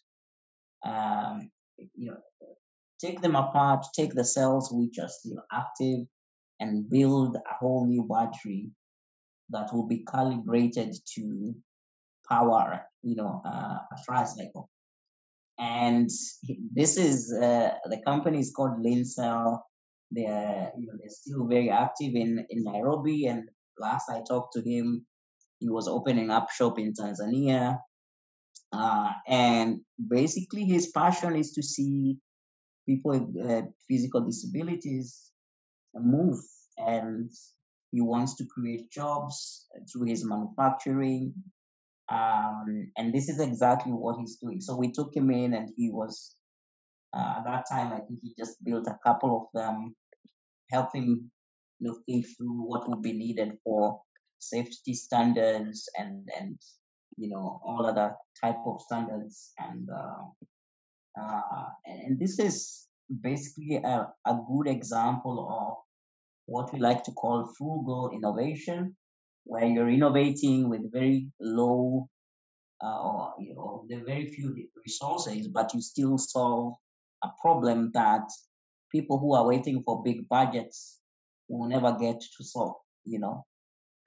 um, 0.84 1.50
you 1.94 2.10
know, 2.10 2.16
take 3.00 3.20
them 3.20 3.36
apart, 3.36 3.86
take 3.94 4.14
the 4.14 4.24
cells 4.24 4.70
which 4.72 4.98
are 4.98 5.08
still 5.08 5.42
active, 5.52 6.06
and 6.60 6.88
build 6.88 7.36
a 7.36 7.54
whole 7.58 7.86
new 7.86 8.04
battery 8.04 8.70
that 9.50 9.72
will 9.72 9.86
be 9.86 10.04
calibrated 10.04 10.94
to 11.14 11.54
power, 12.28 12.82
you 13.02 13.14
know, 13.14 13.42
uh, 13.44 13.78
a 13.92 13.96
tricycle. 14.04 14.70
And 15.58 16.10
this 16.72 16.96
is 16.96 17.32
uh, 17.32 17.74
the 17.84 18.00
company 18.04 18.40
is 18.40 18.52
called 18.52 18.82
Lincell. 18.82 19.60
They're 20.10 20.72
you 20.76 20.86
know 20.86 20.94
they're 20.98 21.08
still 21.08 21.46
very 21.46 21.70
active 21.70 22.14
in 22.14 22.44
in 22.50 22.64
Nairobi. 22.64 23.26
And 23.26 23.48
last 23.78 24.10
I 24.10 24.22
talked 24.26 24.54
to 24.54 24.68
him, 24.68 25.06
he 25.60 25.68
was 25.68 25.86
opening 25.86 26.30
up 26.30 26.50
shop 26.50 26.78
in 26.78 26.92
Tanzania. 26.92 27.78
Uh, 28.74 29.12
and 29.28 29.80
basically, 30.08 30.64
his 30.64 30.88
passion 30.88 31.36
is 31.36 31.52
to 31.52 31.62
see 31.62 32.18
people 32.86 33.30
with 33.32 33.64
physical 33.88 34.20
disabilities 34.20 35.30
move 35.94 36.40
and 36.76 37.30
he 37.92 38.00
wants 38.00 38.34
to 38.36 38.44
create 38.46 38.90
jobs 38.90 39.66
through 39.90 40.06
his 40.06 40.24
manufacturing. 40.24 41.32
Um, 42.10 42.90
and 42.98 43.14
this 43.14 43.28
is 43.28 43.40
exactly 43.40 43.92
what 43.92 44.18
he's 44.18 44.36
doing. 44.36 44.60
So 44.60 44.76
we 44.76 44.90
took 44.90 45.14
him 45.14 45.30
in, 45.30 45.54
and 45.54 45.70
he 45.76 45.90
was, 45.90 46.34
uh, 47.16 47.36
at 47.38 47.44
that 47.44 47.64
time, 47.70 47.92
I 47.92 48.00
think 48.00 48.18
he 48.22 48.34
just 48.36 48.62
built 48.64 48.88
a 48.88 48.98
couple 49.06 49.36
of 49.36 49.46
them, 49.58 49.94
helping 50.70 51.30
you 51.78 51.88
know, 51.88 51.98
think 52.06 52.26
through 52.36 52.66
what 52.66 52.88
would 52.88 53.00
be 53.00 53.12
needed 53.12 53.52
for 53.64 54.00
safety 54.40 54.94
standards 54.94 55.88
and, 55.96 56.28
and 56.38 56.58
you 57.16 57.28
know, 57.28 57.60
all 57.64 57.86
other 57.86 58.14
type 58.40 58.58
of 58.66 58.80
standards. 58.80 59.52
And, 59.58 59.88
uh, 59.90 61.20
uh, 61.20 61.66
and 61.86 62.18
this 62.18 62.38
is 62.38 62.86
basically 63.22 63.76
a, 63.76 64.08
a 64.26 64.38
good 64.48 64.68
example 64.68 65.48
of 65.50 65.76
what 66.46 66.72
we 66.72 66.78
like 66.78 67.04
to 67.04 67.12
call 67.12 67.52
frugal 67.56 68.10
innovation, 68.12 68.96
where 69.44 69.64
you're 69.64 69.88
innovating 69.88 70.68
with 70.68 70.92
very 70.92 71.28
low 71.40 72.08
uh, 72.82 73.02
or 73.02 73.34
you 73.38 73.54
know 73.54 73.84
the 73.88 74.02
very 74.04 74.26
few 74.26 74.54
resources, 74.84 75.48
but 75.48 75.72
you 75.74 75.80
still 75.80 76.18
solve 76.18 76.74
a 77.22 77.28
problem 77.40 77.90
that 77.94 78.28
people 78.92 79.18
who 79.18 79.34
are 79.34 79.46
waiting 79.46 79.82
for 79.82 80.02
big 80.02 80.28
budgets 80.28 81.00
will 81.48 81.68
never 81.68 81.96
get 81.98 82.20
to 82.20 82.44
solve. 82.44 82.74
You 83.04 83.20
know, 83.20 83.44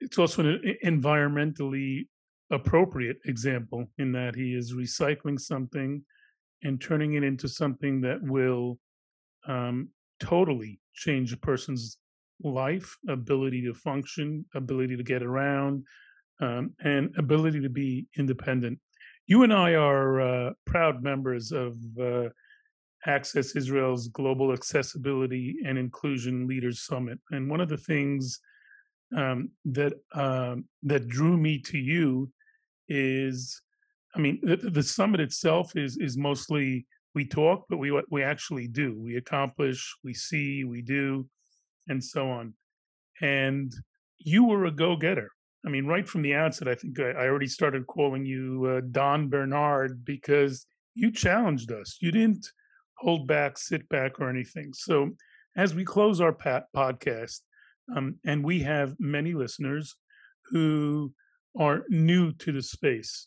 it's 0.00 0.18
also 0.18 0.42
an 0.42 0.76
environmentally 0.84 2.06
appropriate 2.50 3.18
example 3.26 3.90
in 3.98 4.12
that 4.12 4.34
he 4.34 4.54
is 4.54 4.72
recycling 4.72 5.38
something 5.38 6.02
and 6.62 6.80
turning 6.80 7.14
it 7.14 7.22
into 7.22 7.48
something 7.48 8.00
that 8.00 8.22
will 8.22 8.78
um, 9.46 9.88
totally 10.20 10.80
change 10.94 11.32
a 11.32 11.36
person's 11.36 11.98
life, 12.42 12.96
ability 13.08 13.62
to 13.62 13.74
function, 13.74 14.44
ability 14.54 14.96
to 14.96 15.02
get 15.02 15.22
around, 15.22 15.84
um, 16.40 16.72
and 16.80 17.14
ability 17.18 17.60
to 17.60 17.68
be 17.68 18.06
independent. 18.16 18.78
You 19.26 19.42
and 19.42 19.52
I 19.52 19.74
are 19.74 20.20
uh, 20.20 20.50
proud 20.66 21.02
members 21.02 21.52
of 21.52 21.76
uh, 22.00 22.28
Access 23.06 23.54
Israel's 23.54 24.08
Global 24.08 24.52
Accessibility 24.52 25.56
and 25.64 25.78
Inclusion 25.78 26.46
Leaders 26.46 26.84
Summit. 26.84 27.18
And 27.30 27.50
one 27.50 27.60
of 27.60 27.68
the 27.68 27.76
things 27.76 28.40
um, 29.16 29.50
that 29.64 29.94
um, 30.14 30.66
that 30.82 31.08
drew 31.08 31.36
me 31.36 31.58
to 31.60 31.78
you 31.78 32.30
is, 32.88 33.60
I 34.14 34.20
mean, 34.20 34.40
the, 34.42 34.56
the 34.56 34.82
summit 34.82 35.20
itself 35.20 35.76
is 35.76 35.96
is 35.96 36.16
mostly 36.16 36.86
we 37.14 37.26
talk, 37.26 37.66
but 37.68 37.78
we 37.78 37.90
we 38.10 38.22
actually 38.22 38.68
do. 38.68 38.98
We 38.98 39.16
accomplish, 39.16 39.96
we 40.04 40.14
see, 40.14 40.64
we 40.64 40.82
do, 40.82 41.28
and 41.88 42.02
so 42.02 42.30
on. 42.30 42.54
And 43.20 43.72
you 44.18 44.44
were 44.44 44.66
a 44.66 44.70
go 44.70 44.96
getter. 44.96 45.30
I 45.66 45.70
mean, 45.70 45.86
right 45.86 46.08
from 46.08 46.22
the 46.22 46.34
outset, 46.34 46.68
I 46.68 46.74
think 46.74 47.00
I, 47.00 47.10
I 47.10 47.26
already 47.26 47.48
started 47.48 47.86
calling 47.86 48.24
you 48.24 48.64
uh, 48.66 48.80
Don 48.90 49.28
Bernard 49.28 50.04
because 50.04 50.66
you 50.94 51.10
challenged 51.10 51.72
us. 51.72 51.98
You 52.00 52.12
didn't 52.12 52.46
hold 52.98 53.26
back, 53.26 53.58
sit 53.58 53.88
back, 53.88 54.20
or 54.20 54.28
anything. 54.28 54.72
So, 54.72 55.10
as 55.56 55.74
we 55.74 55.84
close 55.84 56.20
our 56.20 56.32
podcast, 56.32 57.40
um, 57.94 58.18
and 58.24 58.44
we 58.44 58.60
have 58.60 58.94
many 58.98 59.34
listeners 59.34 59.96
who 60.50 61.12
are 61.58 61.84
new 61.88 62.32
to 62.32 62.52
the 62.52 62.62
space. 62.62 63.26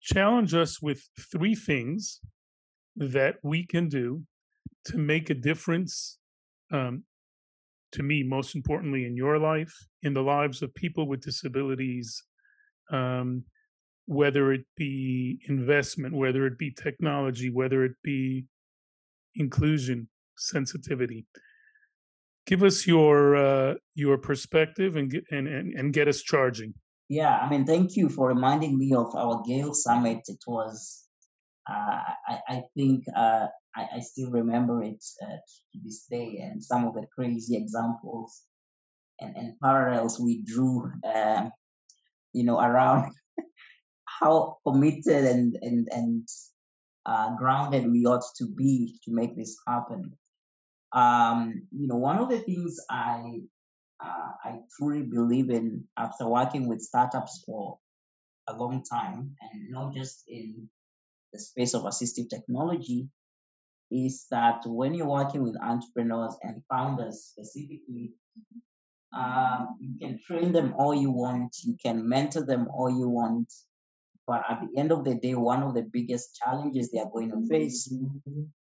Challenge 0.00 0.54
us 0.54 0.80
with 0.80 1.08
three 1.18 1.54
things 1.54 2.20
that 2.96 3.36
we 3.42 3.66
can 3.66 3.88
do 3.88 4.22
to 4.86 4.98
make 4.98 5.30
a 5.30 5.34
difference 5.34 6.18
um, 6.72 7.04
to 7.92 8.02
me, 8.02 8.22
most 8.22 8.54
importantly, 8.54 9.04
in 9.04 9.16
your 9.16 9.38
life, 9.38 9.74
in 10.02 10.14
the 10.14 10.22
lives 10.22 10.62
of 10.62 10.74
people 10.74 11.06
with 11.06 11.20
disabilities, 11.20 12.24
um, 12.90 13.44
whether 14.06 14.52
it 14.52 14.64
be 14.76 15.40
investment, 15.48 16.14
whether 16.14 16.46
it 16.46 16.58
be 16.58 16.70
technology, 16.70 17.50
whether 17.50 17.84
it 17.84 17.92
be 18.02 18.46
inclusion, 19.34 20.08
sensitivity 20.36 21.26
give 22.46 22.62
us 22.62 22.86
your 22.86 23.36
uh, 23.36 23.74
your 23.94 24.18
perspective 24.18 24.96
and 24.96 25.12
and, 25.30 25.46
and 25.48 25.72
and 25.74 25.92
get 25.92 26.08
us 26.08 26.22
charging. 26.22 26.74
Yeah, 27.12 27.36
I 27.36 27.50
mean, 27.50 27.66
thank 27.66 27.94
you 27.94 28.08
for 28.08 28.28
reminding 28.28 28.78
me 28.78 28.94
of 28.94 29.14
our 29.14 29.42
Gale 29.46 29.74
Summit. 29.74 30.22
It 30.28 30.42
was, 30.46 31.04
uh, 31.68 32.00
I, 32.26 32.38
I 32.48 32.62
think, 32.74 33.04
uh, 33.14 33.48
I, 33.76 33.86
I 33.96 34.00
still 34.00 34.30
remember 34.30 34.82
it 34.82 35.04
uh, 35.22 35.36
to 35.36 35.78
this 35.84 36.06
day, 36.10 36.38
and 36.42 36.64
some 36.64 36.86
of 36.86 36.94
the 36.94 37.04
crazy 37.14 37.54
examples 37.54 38.40
and, 39.20 39.36
and 39.36 39.60
parallels 39.60 40.18
we 40.18 40.42
drew, 40.42 40.90
um, 41.14 41.52
you 42.32 42.44
know, 42.44 42.58
around 42.58 43.12
how 44.06 44.56
committed 44.66 45.26
and 45.26 45.58
and 45.60 45.88
and 45.92 46.26
uh, 47.04 47.36
grounded 47.36 47.92
we 47.92 48.06
ought 48.06 48.24
to 48.38 48.46
be 48.46 48.98
to 49.04 49.12
make 49.12 49.36
this 49.36 49.58
happen. 49.68 50.16
Um, 50.94 51.68
you 51.72 51.88
know, 51.88 51.96
one 51.96 52.16
of 52.16 52.30
the 52.30 52.38
things 52.38 52.80
I 52.88 53.42
uh, 54.04 54.30
I 54.44 54.58
truly 54.76 55.02
believe 55.02 55.50
in 55.50 55.84
after 55.96 56.26
working 56.26 56.66
with 56.66 56.80
startups 56.80 57.42
for 57.46 57.78
a 58.48 58.56
long 58.56 58.82
time, 58.82 59.36
and 59.40 59.70
not 59.70 59.94
just 59.94 60.24
in 60.28 60.68
the 61.32 61.38
space 61.38 61.74
of 61.74 61.82
assistive 61.82 62.28
technology, 62.28 63.08
is 63.90 64.26
that 64.30 64.62
when 64.66 64.94
you're 64.94 65.06
working 65.06 65.42
with 65.42 65.56
entrepreneurs 65.62 66.36
and 66.42 66.62
founders 66.68 67.32
specifically, 67.32 68.12
um, 69.14 69.76
you 69.80 69.98
can 70.00 70.18
train 70.26 70.52
them 70.52 70.74
all 70.78 70.94
you 70.94 71.10
want, 71.10 71.54
you 71.62 71.76
can 71.82 72.08
mentor 72.08 72.44
them 72.44 72.68
all 72.72 72.90
you 72.90 73.08
want, 73.08 73.52
but 74.26 74.42
at 74.48 74.60
the 74.62 74.80
end 74.80 74.92
of 74.92 75.04
the 75.04 75.14
day, 75.14 75.34
one 75.34 75.62
of 75.62 75.74
the 75.74 75.82
biggest 75.82 76.36
challenges 76.36 76.90
they 76.90 77.00
are 77.00 77.10
going 77.10 77.30
to 77.30 77.46
face 77.48 77.92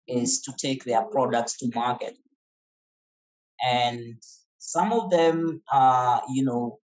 is 0.08 0.42
to 0.42 0.54
take 0.58 0.84
their 0.84 1.04
products 1.04 1.58
to 1.58 1.70
market. 1.76 2.18
And 3.64 4.16
some 4.60 4.94
of 4.94 5.10
them, 5.10 5.62
uh, 5.72 6.20
you 6.30 6.44
know, 6.44 6.80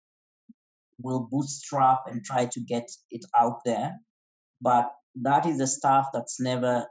will 1.00 1.28
bootstrap 1.30 2.08
and 2.08 2.24
try 2.24 2.46
to 2.46 2.60
get 2.62 2.90
it 3.12 3.26
out 3.38 3.60
there. 3.66 3.94
But 4.62 4.90
that 5.22 5.46
is 5.46 5.58
the 5.58 5.68
stuff 5.68 6.08
that's 6.14 6.40
never 6.40 6.88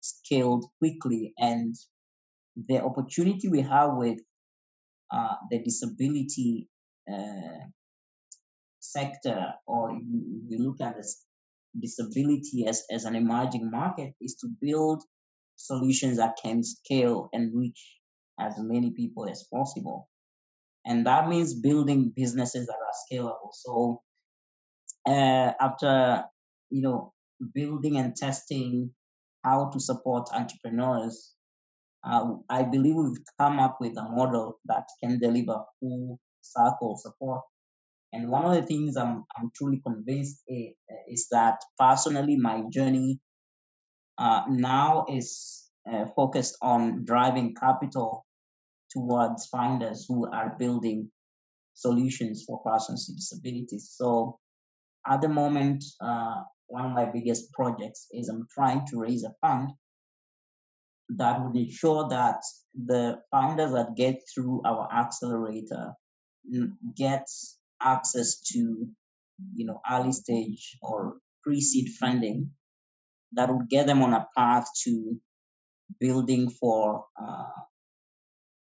scaled 0.00 0.64
quickly. 0.78 1.34
And 1.38 1.74
the 2.68 2.82
opportunity 2.82 3.48
we 3.48 3.60
have 3.60 3.90
with 3.94 4.18
uh, 5.12 5.34
the 5.50 5.62
disability 5.62 6.68
uh, 7.12 7.68
sector, 8.80 9.52
or 9.66 9.92
we 9.92 10.56
look 10.58 10.80
at 10.80 10.96
this 10.96 11.24
disability 11.78 12.66
as, 12.66 12.84
as 12.90 13.04
an 13.04 13.16
emerging 13.16 13.70
market, 13.70 14.14
is 14.20 14.36
to 14.36 14.48
build 14.60 15.02
solutions 15.56 16.16
that 16.16 16.36
can 16.42 16.62
scale 16.62 17.28
and 17.32 17.54
reach 17.54 17.98
as 18.40 18.54
many 18.58 18.90
people 18.90 19.28
as 19.28 19.44
possible. 19.52 20.08
And 20.84 21.06
that 21.06 21.28
means 21.28 21.54
building 21.54 22.12
businesses 22.14 22.66
that 22.66 22.74
are 22.74 22.96
scalable. 23.06 23.52
So 23.52 24.02
uh, 25.06 25.52
after, 25.60 26.24
you 26.70 26.82
know, 26.82 27.12
building 27.54 27.98
and 27.98 28.14
testing 28.16 28.90
how 29.44 29.70
to 29.70 29.80
support 29.80 30.28
entrepreneurs, 30.32 31.34
uh, 32.04 32.34
I 32.48 32.64
believe 32.64 32.96
we've 32.96 33.18
come 33.38 33.60
up 33.60 33.78
with 33.80 33.96
a 33.96 34.02
model 34.02 34.58
that 34.66 34.84
can 35.02 35.18
deliver 35.20 35.62
full 35.80 36.18
circle 36.42 36.96
support 36.96 37.42
and 38.12 38.28
one 38.28 38.44
of 38.44 38.54
the 38.54 38.62
things 38.62 38.96
I'm, 38.96 39.24
I'm 39.36 39.50
truly 39.56 39.80
convinced 39.84 40.42
is, 40.46 40.74
is 41.08 41.28
that 41.30 41.58
personally, 41.78 42.36
my 42.36 42.62
journey 42.70 43.18
uh, 44.18 44.42
now 44.48 45.06
is 45.08 45.70
uh, 45.90 46.04
focused 46.14 46.58
on 46.60 47.04
driving 47.04 47.54
capital 47.54 48.26
towards 48.92 49.46
founders 49.46 50.06
who 50.08 50.30
are 50.30 50.56
building 50.58 51.10
solutions 51.74 52.44
for 52.46 52.62
persons 52.62 53.06
with 53.08 53.18
disabilities. 53.18 53.92
So 53.96 54.38
at 55.06 55.20
the 55.20 55.28
moment, 55.28 55.84
uh, 56.00 56.42
one 56.66 56.86
of 56.86 56.92
my 56.92 57.06
biggest 57.06 57.52
projects 57.52 58.06
is 58.12 58.28
I'm 58.28 58.46
trying 58.54 58.86
to 58.88 59.00
raise 59.00 59.24
a 59.24 59.34
fund 59.40 59.70
that 61.10 61.42
would 61.42 61.56
ensure 61.56 62.08
that 62.08 62.40
the 62.74 63.20
founders 63.30 63.72
that 63.72 63.96
get 63.96 64.22
through 64.32 64.62
our 64.64 64.88
accelerator 64.92 65.92
get 66.96 67.26
access 67.80 68.40
to 68.40 68.88
you 69.54 69.66
know 69.66 69.80
early 69.90 70.12
stage 70.12 70.78
or 70.82 71.16
pre-seed 71.42 71.88
funding 72.00 72.50
that 73.32 73.52
would 73.52 73.68
get 73.68 73.86
them 73.86 74.02
on 74.02 74.12
a 74.12 74.26
path 74.36 74.68
to 74.84 75.20
building 76.00 76.48
for 76.48 77.04
uh, 77.20 77.48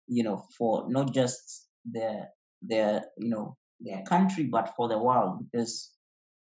you 0.09 0.23
know 0.23 0.45
for 0.57 0.87
not 0.88 1.12
just 1.12 1.69
their 1.85 2.29
their 2.62 3.05
you 3.19 3.29
know 3.29 3.57
their 3.81 4.03
country 4.03 4.45
but 4.45 4.75
for 4.77 4.88
the 4.88 4.99
world 4.99 5.38
because 5.40 5.92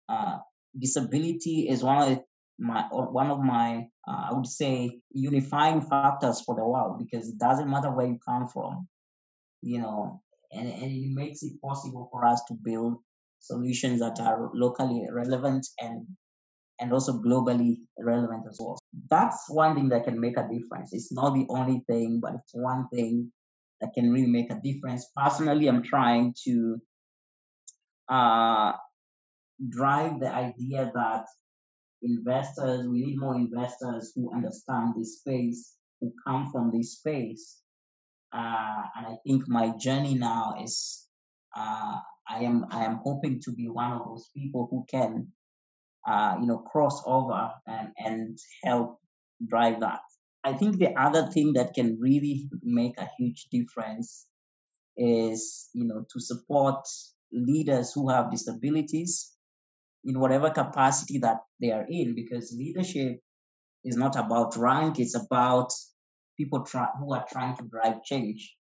uh, 0.09 0.37
disability 0.77 1.67
is 1.69 1.83
one 1.83 2.11
of 2.11 2.19
my 2.59 2.81
one 2.91 3.29
of 3.29 3.39
my 3.39 3.87
uh, 4.07 4.29
I 4.29 4.33
would 4.33 4.47
say 4.47 4.99
unifying 5.11 5.81
factors 5.81 6.41
for 6.41 6.55
the 6.55 6.65
world 6.65 6.99
because 6.99 7.29
it 7.29 7.37
doesn't 7.37 7.69
matter 7.69 7.91
where 7.91 8.07
you 8.07 8.19
come 8.25 8.47
from 8.47 8.87
you 9.61 9.79
know 9.79 10.21
and, 10.51 10.67
and 10.67 10.91
it 10.91 11.09
makes 11.09 11.43
it 11.43 11.61
possible 11.61 12.07
for 12.11 12.25
us 12.25 12.43
to 12.47 12.53
build 12.63 12.97
solutions 13.39 13.99
that 13.99 14.19
are 14.19 14.49
locally 14.53 15.05
relevant 15.11 15.67
and 15.79 16.05
and 16.79 16.93
also 16.93 17.13
globally 17.13 17.77
relevant 17.99 18.43
as 18.49 18.57
well. 18.59 18.77
That's 19.09 19.45
one 19.49 19.75
thing 19.75 19.89
that 19.89 20.03
can 20.03 20.19
make 20.19 20.37
a 20.37 20.47
difference. 20.47 20.93
It's 20.93 21.11
not 21.11 21.33
the 21.33 21.45
only 21.49 21.83
thing, 21.87 22.19
but 22.21 22.35
it's 22.35 22.53
one 22.53 22.87
thing 22.93 23.31
that 23.81 23.93
can 23.93 24.11
really 24.11 24.27
make 24.27 24.51
a 24.51 24.59
difference. 24.63 25.07
Personally, 25.15 25.67
I'm 25.67 25.83
trying 25.83 26.33
to 26.45 26.81
uh, 28.09 28.73
drive 29.69 30.19
the 30.19 30.33
idea 30.33 30.91
that 30.93 31.25
investors, 32.01 32.87
we 32.87 33.05
need 33.05 33.19
more 33.19 33.35
investors 33.35 34.11
who 34.15 34.33
understand 34.33 34.93
this 34.97 35.19
space, 35.19 35.75
who 35.99 36.13
come 36.25 36.51
from 36.51 36.71
this 36.71 36.93
space, 36.93 37.61
uh, 38.33 38.81
and 38.95 39.07
I 39.07 39.15
think 39.25 39.47
my 39.47 39.75
journey 39.77 40.15
now 40.15 40.55
is 40.61 41.07
uh, 41.55 41.97
I 42.29 42.39
am 42.39 42.65
I 42.71 42.83
am 42.83 42.99
hoping 43.03 43.39
to 43.41 43.51
be 43.51 43.69
one 43.69 43.93
of 43.93 44.05
those 44.05 44.29
people 44.35 44.67
who 44.69 44.85
can 44.89 45.27
uh, 46.07 46.37
you 46.39 46.47
know 46.47 46.57
cross 46.59 47.01
over 47.05 47.51
and 47.65 47.89
and 47.97 48.37
help 48.63 48.99
drive 49.47 49.79
that. 49.79 50.01
I 50.47 50.53
think 50.53 50.77
the 50.77 50.93
other 50.97 51.27
thing 51.27 51.53
that 51.53 51.73
can 51.73 51.97
really 51.99 52.49
make 52.63 52.97
a 52.97 53.09
huge 53.17 53.47
difference 53.51 54.27
is 54.95 55.69
you 55.73 55.85
know 55.85 56.05
to 56.11 56.19
support 56.19 56.87
leaders 57.33 57.91
who 57.93 58.09
have 58.09 58.31
disabilities 58.31 59.33
in 60.05 60.19
whatever 60.19 60.49
capacity 60.49 61.19
that 61.19 61.39
they 61.59 61.71
are 61.71 61.85
in 61.89 62.15
because 62.15 62.55
leadership 62.57 63.19
is 63.83 63.97
not 63.97 64.15
about 64.15 64.55
rank 64.55 64.99
it's 64.99 65.15
about 65.15 65.69
people 66.37 66.63
try, 66.63 66.87
who 66.97 67.13
are 67.13 67.25
trying 67.29 67.57
to 67.57 67.63
drive 67.63 68.03
change. 68.03 68.55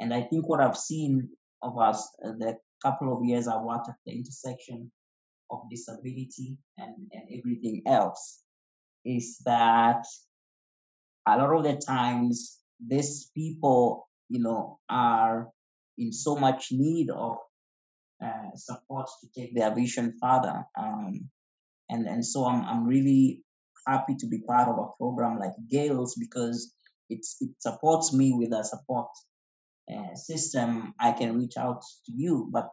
And 0.00 0.14
I 0.14 0.22
think 0.22 0.48
what 0.48 0.60
I've 0.60 0.78
seen 0.78 1.28
of 1.62 1.76
us 1.78 2.08
uh, 2.24 2.32
the 2.38 2.56
couple 2.82 3.12
of 3.12 3.24
years 3.24 3.48
I 3.48 3.60
worked 3.60 3.88
at 3.88 3.96
the 4.06 4.12
intersection 4.12 4.90
of 5.50 5.68
disability 5.70 6.56
and, 6.78 6.94
and 7.12 7.24
everything 7.36 7.82
else 7.86 8.40
is 9.04 9.38
that 9.44 10.06
a 11.34 11.38
lot 11.38 11.56
of 11.56 11.64
the 11.64 11.80
times 11.84 12.58
these 12.84 13.30
people, 13.34 14.08
you 14.28 14.40
know, 14.40 14.78
are 14.88 15.48
in 15.96 16.12
so 16.12 16.36
much 16.36 16.68
need 16.70 17.10
of 17.10 17.38
uh, 18.24 18.50
support 18.54 19.08
to 19.20 19.40
take 19.40 19.54
their 19.54 19.74
vision 19.74 20.14
further. 20.20 20.64
Um, 20.76 21.28
and 21.88 22.06
and 22.06 22.24
so 22.24 22.46
I'm 22.46 22.64
I'm 22.64 22.86
really 22.86 23.42
happy 23.86 24.14
to 24.16 24.26
be 24.26 24.40
part 24.40 24.68
of 24.68 24.78
a 24.78 24.88
program 24.98 25.38
like 25.38 25.54
GAILS 25.70 26.16
because 26.18 26.74
it's 27.08 27.36
it 27.40 27.50
supports 27.58 28.12
me 28.12 28.32
with 28.34 28.52
a 28.52 28.64
support 28.64 29.08
uh, 29.90 30.14
system. 30.14 30.94
I 31.00 31.12
can 31.12 31.38
reach 31.38 31.56
out 31.56 31.82
to 32.06 32.12
you, 32.12 32.48
but 32.52 32.68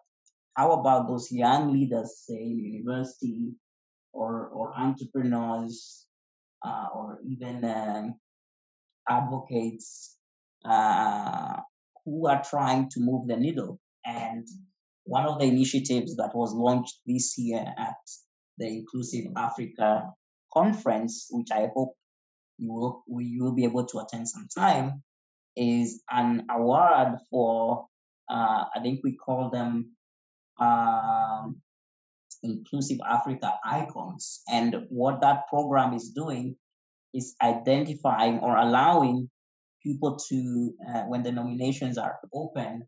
how 0.55 0.71
about 0.71 1.07
those 1.07 1.31
young 1.31 1.73
leaders, 1.73 2.23
say 2.25 2.35
in 2.35 2.63
university 2.63 3.53
or 4.13 4.47
or 4.47 4.73
entrepreneurs 4.77 6.05
uh, 6.65 6.87
or 6.93 7.19
even 7.25 7.63
um, 7.63 8.15
advocates 9.09 10.17
uh, 10.63 11.57
who 12.03 12.27
are 12.27 12.43
trying 12.43 12.89
to 12.89 12.99
move 12.99 13.27
the 13.27 13.37
needle? 13.37 13.79
And 14.05 14.47
one 15.03 15.25
of 15.25 15.39
the 15.39 15.45
initiatives 15.45 16.15
that 16.17 16.35
was 16.35 16.53
launched 16.53 16.99
this 17.05 17.37
year 17.37 17.65
at 17.77 17.95
the 18.57 18.67
Inclusive 18.67 19.25
Africa 19.35 20.11
conference, 20.53 21.27
which 21.31 21.49
I 21.51 21.69
hope 21.75 21.95
you 22.57 22.71
will 22.71 23.03
you 23.19 23.43
will 23.43 23.55
be 23.55 23.65
able 23.65 23.85
to 23.85 23.99
attend 23.99 24.29
sometime, 24.29 25.03
is 25.55 26.01
an 26.09 26.45
award 26.49 27.17
for 27.29 27.87
uh, 28.29 28.65
I 28.75 28.79
think 28.81 29.01
we 29.03 29.15
call 29.15 29.49
them 29.49 29.91
um, 30.59 31.61
Inclusive 32.43 32.99
Africa 33.07 33.53
icons. 33.65 34.41
And 34.47 34.85
what 34.89 35.21
that 35.21 35.47
program 35.49 35.93
is 35.93 36.11
doing 36.11 36.55
is 37.15 37.35
identifying 37.41 38.39
or 38.39 38.57
allowing 38.57 39.29
people 39.81 40.17
to, 40.29 40.73
uh, 40.89 41.03
when 41.03 41.23
the 41.23 41.31
nominations 41.31 41.97
are 41.97 42.19
open, 42.33 42.85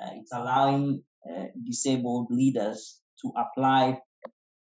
uh, 0.00 0.10
it's 0.14 0.32
allowing 0.32 1.02
uh, 1.28 1.44
disabled 1.66 2.28
leaders 2.30 3.00
to 3.20 3.32
apply, 3.36 3.98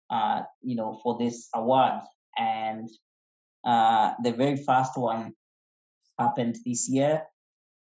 uh, 0.10 0.42
you 0.62 0.76
know, 0.76 1.00
for 1.04 1.18
this 1.20 1.50
award. 1.54 2.02
And 2.38 2.90
uh, 3.66 4.14
the 4.24 4.32
very 4.32 4.58
first 4.58 4.98
one 4.98 5.34
happened 6.18 6.58
this 6.66 6.90
year, 6.90 7.24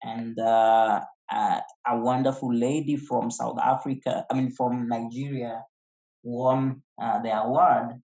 and 0.04 0.38
uh, 0.40 1.02
a 1.32 1.98
wonderful 1.98 2.54
lady 2.54 2.98
from 2.98 3.32
South 3.32 3.58
Africa, 3.60 4.26
I 4.30 4.34
mean 4.36 4.52
from 4.52 4.88
Nigeria, 4.88 5.64
won 6.24 6.84
the 6.98 7.32
award, 7.32 8.02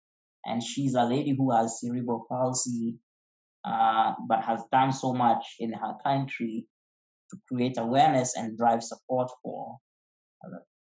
and 0.47 0.63
she's 0.63 0.95
a 0.95 1.05
lady 1.05 1.35
who 1.37 1.51
has 1.53 1.81
cerebral 1.81 2.27
palsy, 2.29 2.97
uh, 3.65 4.13
but 4.29 4.43
has 4.43 4.61
done 4.71 4.93
so 4.93 5.13
much 5.13 5.57
in 5.59 5.73
her 5.73 5.95
country 6.05 6.67
to 7.31 7.37
create 7.49 7.79
awareness 7.79 8.37
and 8.37 8.59
drive 8.59 8.83
support 8.83 9.31
for 9.43 9.79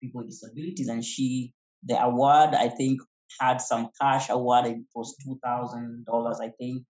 people 0.01 0.21
with 0.21 0.29
disabilities. 0.29 0.87
And 0.87 1.03
she, 1.03 1.53
the 1.83 2.01
award, 2.01 2.55
I 2.55 2.69
think, 2.69 3.01
had 3.39 3.61
some 3.61 3.89
cash 4.01 4.29
award. 4.29 4.65
It 4.65 4.77
was 4.95 5.15
two 5.23 5.39
thousand 5.43 6.05
dollars, 6.05 6.39
I 6.41 6.49
think. 6.49 6.83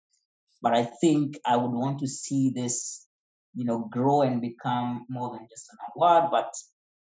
But 0.63 0.75
I 0.75 0.85
think 0.85 1.39
I 1.47 1.57
would 1.57 1.71
want 1.71 2.01
to 2.01 2.09
see 2.09 2.51
this, 2.55 3.07
you 3.55 3.65
know, 3.65 3.89
grow 3.91 4.23
and 4.23 4.41
become 4.41 5.07
more 5.09 5.31
than 5.31 5.47
just 5.49 5.69
an 5.71 5.79
award, 5.95 6.31
but 6.31 6.53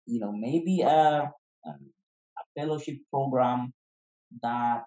you 0.06 0.20
know, 0.20 0.30
maybe 0.30 0.82
a, 0.82 1.32
um, 1.66 1.90
a 2.38 2.60
fellowship 2.60 2.96
program 3.10 3.72
that 4.42 4.84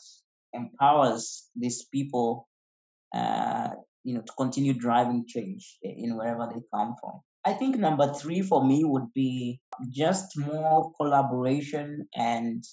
empowers 0.54 1.50
these 1.56 1.86
people, 1.86 2.48
uh, 3.16 3.70
you 4.04 4.14
know, 4.14 4.22
to 4.22 4.34
continue 4.38 4.74
driving 4.74 5.26
change 5.28 5.78
in 5.82 6.18
wherever 6.18 6.50
they 6.54 6.62
come 6.74 6.96
from. 7.02 7.22
I 7.46 7.54
think 7.54 7.78
number 7.78 8.14
three 8.14 8.42
for 8.42 8.66
me 8.66 8.84
would 8.84 9.14
be 9.14 9.62
just 9.90 10.38
more 10.38 10.92
collaboration 11.00 12.08
and 12.16 12.64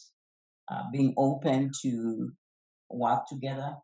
uh, 0.71 0.83
being 0.93 1.15
open 1.17 1.71
to 1.83 2.31
work 2.91 3.27
together. 3.29 3.75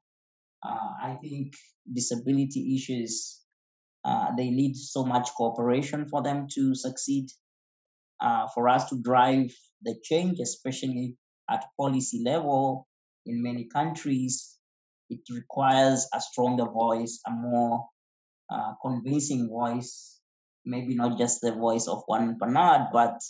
Uh, 0.64 0.90
I 1.02 1.18
think 1.22 1.54
disability 1.92 2.74
issues 2.76 3.42
uh, 4.04 4.34
they 4.36 4.50
need 4.50 4.76
so 4.76 5.04
much 5.04 5.30
cooperation 5.36 6.06
for 6.06 6.22
them 6.22 6.46
to 6.54 6.74
succeed. 6.74 7.28
Uh, 8.20 8.46
for 8.54 8.68
us 8.68 8.88
to 8.88 9.00
drive 9.02 9.52
the 9.82 9.96
change, 10.04 10.38
especially 10.38 11.16
at 11.50 11.64
policy 11.76 12.22
level 12.24 12.86
in 13.26 13.42
many 13.42 13.64
countries, 13.64 14.58
it 15.10 15.20
requires 15.30 16.08
a 16.14 16.20
stronger 16.20 16.66
voice, 16.66 17.20
a 17.26 17.30
more 17.30 17.86
uh, 18.50 18.72
convincing 18.82 19.48
voice 19.48 20.12
maybe 20.64 20.94
not 20.94 21.18
just 21.18 21.40
the 21.40 21.52
voice 21.52 21.88
of 21.88 22.02
one 22.06 22.36
Bernard, 22.38 22.88
but 22.92 23.20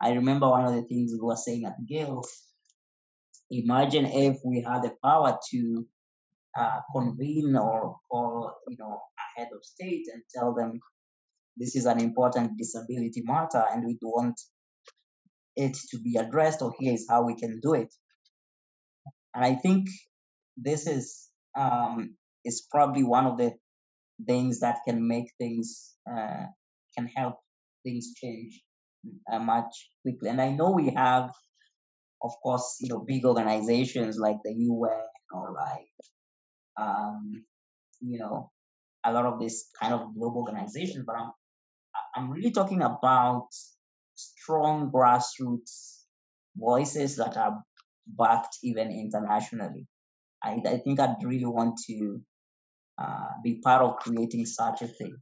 I 0.00 0.12
remember 0.12 0.48
one 0.48 0.64
of 0.64 0.74
the 0.74 0.82
things 0.82 1.12
we 1.12 1.20
were 1.20 1.36
saying 1.36 1.64
at 1.66 1.86
Gale. 1.86 2.22
Imagine 3.50 4.06
if 4.06 4.38
we 4.44 4.62
had 4.62 4.82
the 4.82 4.92
power 5.02 5.38
to 5.50 5.86
uh, 6.58 6.80
convene 6.94 7.56
or 7.56 7.96
call, 8.10 8.54
you 8.68 8.76
know, 8.78 9.00
a 9.18 9.40
head 9.40 9.48
of 9.54 9.64
state 9.64 10.06
and 10.12 10.22
tell 10.34 10.54
them 10.54 10.80
this 11.56 11.74
is 11.74 11.86
an 11.86 12.00
important 12.00 12.56
disability 12.56 13.22
matter 13.24 13.64
and 13.72 13.84
we 13.84 13.98
want 14.02 14.40
it 15.56 15.76
to 15.90 15.98
be 15.98 16.16
addressed, 16.16 16.62
or 16.62 16.72
here 16.78 16.94
is 16.94 17.06
how 17.10 17.24
we 17.24 17.34
can 17.34 17.60
do 17.60 17.74
it. 17.74 17.92
And 19.34 19.44
I 19.44 19.54
think 19.54 19.88
this 20.56 20.86
is 20.86 21.28
um, 21.58 22.16
is 22.44 22.66
probably 22.70 23.04
one 23.04 23.26
of 23.26 23.38
the 23.38 23.54
things 24.26 24.60
that 24.60 24.78
can 24.86 25.06
make 25.06 25.32
things 25.38 25.94
uh, 26.10 26.46
can 26.96 27.06
help 27.06 27.36
things 27.84 28.12
change 28.14 28.60
uh, 29.32 29.38
much 29.38 29.90
quickly. 30.02 30.28
And 30.28 30.40
I 30.40 30.50
know 30.50 30.70
we 30.70 30.90
have, 30.90 31.30
of 32.22 32.32
course, 32.42 32.78
you 32.80 32.88
know, 32.88 33.04
big 33.06 33.24
organizations 33.24 34.18
like 34.18 34.36
the 34.44 34.52
UN 34.52 35.06
or 35.32 35.54
like, 35.54 35.88
um, 36.76 37.44
you 38.00 38.18
know, 38.18 38.50
a 39.04 39.12
lot 39.12 39.26
of 39.26 39.40
this 39.40 39.70
kind 39.80 39.94
of 39.94 40.14
global 40.14 40.40
organizations. 40.40 41.04
But 41.06 41.16
I'm, 41.16 41.30
I'm 42.14 42.30
really 42.30 42.50
talking 42.50 42.82
about 42.82 43.48
strong 44.14 44.90
grassroots 44.90 46.04
voices 46.56 47.16
that 47.16 47.36
are 47.36 47.62
backed 48.18 48.58
even 48.62 48.90
internationally. 48.90 49.86
I, 50.42 50.60
I 50.66 50.76
think 50.78 51.00
I'd 51.00 51.22
really 51.22 51.46
want 51.46 51.78
to 51.86 52.20
uh, 53.00 53.28
be 53.42 53.60
part 53.62 53.82
of 53.82 53.96
creating 53.96 54.46
such 54.46 54.82
a 54.82 54.88
thing. 54.88 55.16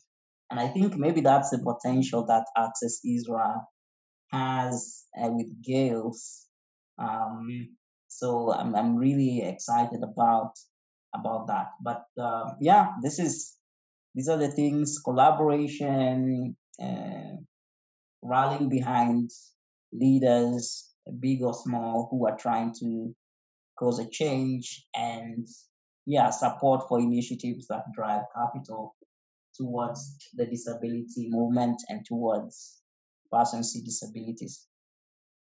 And 0.51 0.59
I 0.59 0.69
think 0.69 0.97
maybe 0.97 1.21
that's 1.21 1.51
the 1.51 1.59
potential 1.59 2.25
that 2.27 2.47
Access 2.57 3.01
Israel 3.05 3.63
has 4.33 5.05
uh, 5.23 5.29
with 5.31 5.49
GAILS. 5.63 6.47
Um, 6.99 7.69
so 8.09 8.53
I'm, 8.53 8.75
I'm 8.75 8.97
really 8.97 9.43
excited 9.43 10.03
about 10.03 10.53
about 11.15 11.47
that. 11.49 11.69
But 11.83 12.05
uh, 12.21 12.53
yeah, 12.61 12.89
this 13.03 13.19
is 13.19 13.57
these 14.15 14.29
are 14.29 14.39
the 14.39 14.49
things: 14.49 14.99
collaboration, 15.05 16.57
uh, 16.83 17.37
rallying 18.23 18.69
behind 18.69 19.31
leaders, 19.93 20.93
big 21.13 21.43
or 21.43 21.55
small, 21.55 22.09
who 22.11 22.27
are 22.27 22.37
trying 22.37 22.75
to 22.81 23.15
cause 23.79 23.99
a 23.99 24.09
change, 24.11 24.87
and 24.95 25.47
yeah, 26.07 26.31
support 26.31 26.89
for 26.89 27.01
initiatives 27.01 27.67
that 27.69 27.85
drive 27.95 28.23
capital 28.35 28.97
towards 29.57 30.17
the 30.35 30.47
disability 30.47 31.29
movement 31.29 31.81
and 31.89 32.05
towards 32.07 32.81
persons 33.31 33.73
with 33.75 33.85
disabilities. 33.85 34.67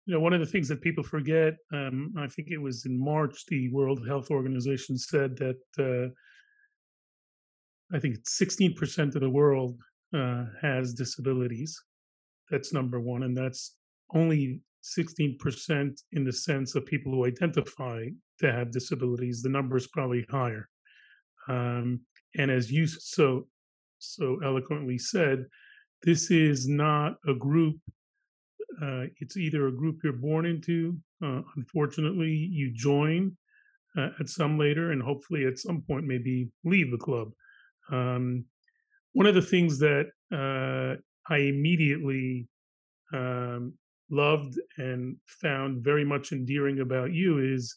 You 0.06 0.16
know, 0.16 0.22
one 0.22 0.34
of 0.34 0.40
the 0.40 0.46
things 0.46 0.68
that 0.70 0.82
people 0.82 1.04
forget, 1.04 1.54
um, 1.72 2.14
I 2.18 2.28
think 2.28 2.48
it 2.50 2.58
was 2.58 2.86
in 2.86 3.00
March, 3.00 3.46
the 3.48 3.70
World 3.72 4.08
Health 4.08 4.32
Organization 4.32 4.98
said 4.98 5.38
that 5.38 5.60
uh, 5.80 6.10
I 7.96 8.00
think 8.00 8.18
16% 8.28 9.16
of 9.16 9.22
the 9.22 9.30
world 9.30 9.78
uh, 10.14 10.46
has 10.62 10.94
disabilities. 10.94 11.80
That's 12.50 12.74
number 12.74 13.00
one. 13.00 13.24
And 13.24 13.38
that's 13.38 13.76
only 14.14 14.62
16% 14.84 16.02
in 16.14 16.24
the 16.24 16.34
sense 16.34 16.76
of 16.76 16.86
people 16.86 17.12
who 17.12 17.26
identify 17.26 18.06
to 18.40 18.52
have 18.52 18.72
disabilities. 18.72 19.42
The 19.42 19.50
number 19.50 19.78
is 19.78 19.88
probably 19.88 20.26
higher. 20.30 20.70
Um, 21.48 22.02
and 22.38 22.52
as 22.52 22.72
you 22.72 22.88
so 22.88 23.48
so 23.98 24.40
eloquently 24.44 24.98
said, 24.98 25.46
this 26.04 26.32
is 26.32 26.68
not 26.68 27.16
a 27.28 27.34
group. 27.34 27.78
Uh, 28.82 29.06
it's 29.20 29.36
either 29.36 29.68
a 29.68 29.76
group 29.76 30.00
you're 30.04 30.14
born 30.14 30.46
into. 30.46 30.98
Uh, 31.22 31.42
unfortunately, 31.58 32.32
you 32.32 32.72
join 32.74 33.36
uh, 33.98 34.10
at 34.20 34.30
some 34.30 34.58
later, 34.58 34.92
and 34.92 35.02
hopefully 35.02 35.46
at 35.46 35.60
some 35.60 35.82
point 35.82 36.06
maybe 36.06 36.50
leave 36.64 36.92
the 36.92 36.98
club. 36.98 37.32
Um, 37.92 38.46
one 39.14 39.26
of 39.26 39.36
the 39.36 39.42
things 39.42 39.80
that 39.80 40.06
uh, 40.32 40.96
I 41.32 41.38
immediately 41.38 42.48
um, 43.12 43.74
loved 44.10 44.60
and 44.78 45.18
found 45.28 45.84
very 45.84 46.06
much 46.06 46.32
endearing 46.32 46.80
about 46.80 47.14
you 47.14 47.40
is 47.40 47.76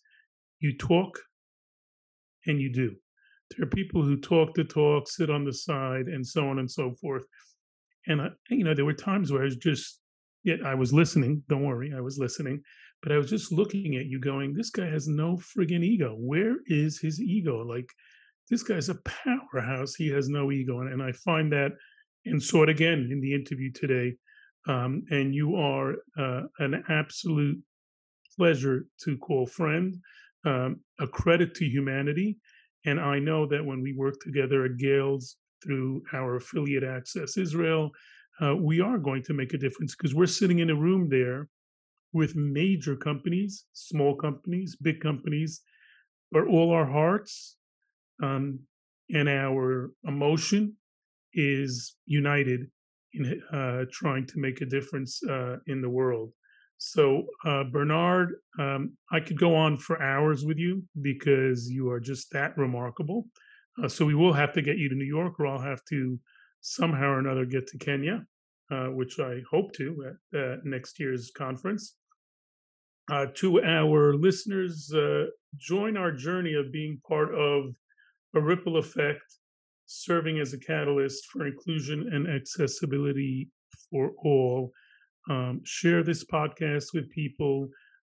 you 0.61 0.77
talk 0.77 1.19
and 2.47 2.61
you 2.61 2.73
do. 2.73 2.95
There 3.51 3.67
are 3.67 3.71
people 3.71 4.03
who 4.03 4.17
talk 4.17 4.55
the 4.55 4.65
talk, 4.65 5.09
sit 5.09 5.31
on 5.31 5.45
the 5.45 5.53
side, 5.53 6.07
and 6.07 6.27
so 6.27 6.49
on 6.49 6.59
and 6.59 6.71
so 6.71 6.95
forth. 7.01 7.25
And 8.07 8.21
I, 8.23 8.29
you 8.51 8.65
know, 8.65 8.75
there 8.75 8.85
were 8.85 8.95
times 8.95 9.31
where 9.31 9.43
I 9.43 9.45
was 9.45 9.57
just 9.57 10.01
yet 10.45 10.65
I 10.65 10.75
was 10.75 10.93
listening. 10.93 11.43
Don't 11.49 11.65
worry, 11.65 11.93
I 11.97 12.01
was 12.01 12.19
listening, 12.19 12.63
but 13.03 13.13
I 13.13 13.19
was 13.19 13.31
just 13.31 13.53
looking 13.53 13.97
at 13.97 14.07
you, 14.07 14.19
going, 14.19 14.55
"This 14.55 14.71
guy 14.71 14.87
has 14.87 15.07
no 15.07 15.37
friggin' 15.37 15.85
ego. 15.85 16.17
Where 16.19 16.57
is 16.67 16.99
his 17.01 17.21
ego? 17.21 17.59
Like, 17.59 17.89
this 18.51 18.63
guy's 18.63 18.89
a 18.89 18.99
powerhouse. 19.05 19.95
He 19.95 20.09
has 20.09 20.29
no 20.29 20.51
ego." 20.51 20.81
And, 20.81 20.93
and 20.93 21.03
I 21.03 21.13
find 21.13 21.53
that, 21.53 21.73
and 22.25 22.43
saw 22.43 22.63
it 22.63 22.69
again 22.69 23.09
in 23.11 23.21
the 23.21 23.35
interview 23.35 23.71
today. 23.73 24.17
Um, 24.69 25.03
and 25.11 25.35
you 25.35 25.57
are 25.57 25.95
uh, 26.19 26.43
an 26.59 26.85
absolute 26.89 27.61
pleasure 28.37 28.87
to 29.05 29.17
call 29.19 29.47
friend, 29.47 29.97
um, 30.45 30.81
a 31.01 31.07
credit 31.07 31.55
to 31.57 31.65
humanity. 31.65 32.39
And 32.85 33.01
I 33.01 33.19
know 33.19 33.47
that 33.47 33.65
when 33.65 33.83
we 33.83 33.93
work 33.93 34.15
together 34.21 34.65
at 34.65 34.77
GAILS 34.77 35.37
through 35.63 36.03
our 36.13 36.37
affiliate 36.37 36.85
Access 36.85 37.37
Israel, 37.37 37.91
uh, 38.41 38.57
we 38.57 38.81
are 38.81 38.99
going 38.99 39.23
to 39.25 39.35
make 39.35 39.53
a 39.53 39.59
difference 39.59 39.95
because 39.95 40.15
we're 40.15 40.27
sitting 40.27 40.61
in 40.61 40.71
a 40.71 40.75
room 40.75 41.09
there 41.09 41.49
with 42.13 42.37
major 42.37 42.97
companies, 42.97 43.65
small 43.73 44.15
companies, 44.15 44.77
big 44.77 45.01
companies, 45.01 45.63
where 46.31 46.49
all 46.49 46.71
our 46.71 46.87
hearts 46.87 47.57
um, 48.23 48.61
and 49.11 49.29
our 49.29 49.93
emotion 50.05 50.77
is 51.35 51.97
united 52.07 52.67
in 53.15 53.43
uh, 53.53 53.85
trying 53.91 54.27
to 54.27 54.39
make 54.39 54.61
a 54.61 54.67
difference 54.67 55.23
uh, 55.25 55.57
in 55.67 55.83
the 55.83 55.89
world. 55.89 56.33
So, 56.79 57.27
uh, 57.45 57.65
Bernard, 57.65 58.35
um, 58.59 58.97
I 59.11 59.21
could 59.21 59.39
go 59.39 59.55
on 59.55 59.77
for 59.77 60.03
hours 60.03 60.45
with 60.45 60.59
you 60.59 60.83
because 61.01 61.71
you 61.71 61.91
are 61.91 62.01
just 62.01 62.33
that 62.33 62.59
remarkable. 62.59 63.27
Uh, 63.83 63.89
so, 63.89 64.05
we 64.05 64.15
will 64.15 64.33
have 64.33 64.53
to 64.55 64.63
get 64.63 64.79
you 64.79 64.89
to 64.89 64.95
New 64.95 65.05
York, 65.05 65.39
or 65.39 65.47
I'll 65.47 65.61
have 65.61 65.85
to 65.91 66.19
somehow 66.61 67.11
or 67.11 67.19
another 67.19 67.45
get 67.45 67.69
to 67.69 67.79
Kenya, 67.79 68.25
uh, 68.71 68.87
which 68.87 69.21
I 69.21 69.43
hope 69.49 69.73
to 69.75 70.17
at 70.35 70.65
next 70.65 70.99
year's 70.99 71.31
conference. 71.31 71.97
Uh, 73.11 73.27
to 73.35 73.63
our 73.63 74.15
listeners, 74.15 74.93
uh, 74.95 75.27
join 75.57 75.97
our 75.97 76.13
journey 76.13 76.55
of 76.55 76.73
being 76.73 77.01
part 77.07 77.35
of 77.35 77.75
a 78.35 78.41
ripple 78.41 78.77
effect, 78.77 79.39
serving 79.93 80.39
as 80.39 80.53
a 80.53 80.59
catalyst 80.59 81.27
for 81.27 81.47
inclusion 81.47 82.09
and 82.13 82.29
accessibility 82.29 83.49
for 83.91 84.13
all 84.25 84.73
um, 85.31 85.61
share 85.65 86.03
this 86.03 86.25
podcast 86.25 86.87
with 86.95 87.11
people, 87.11 87.69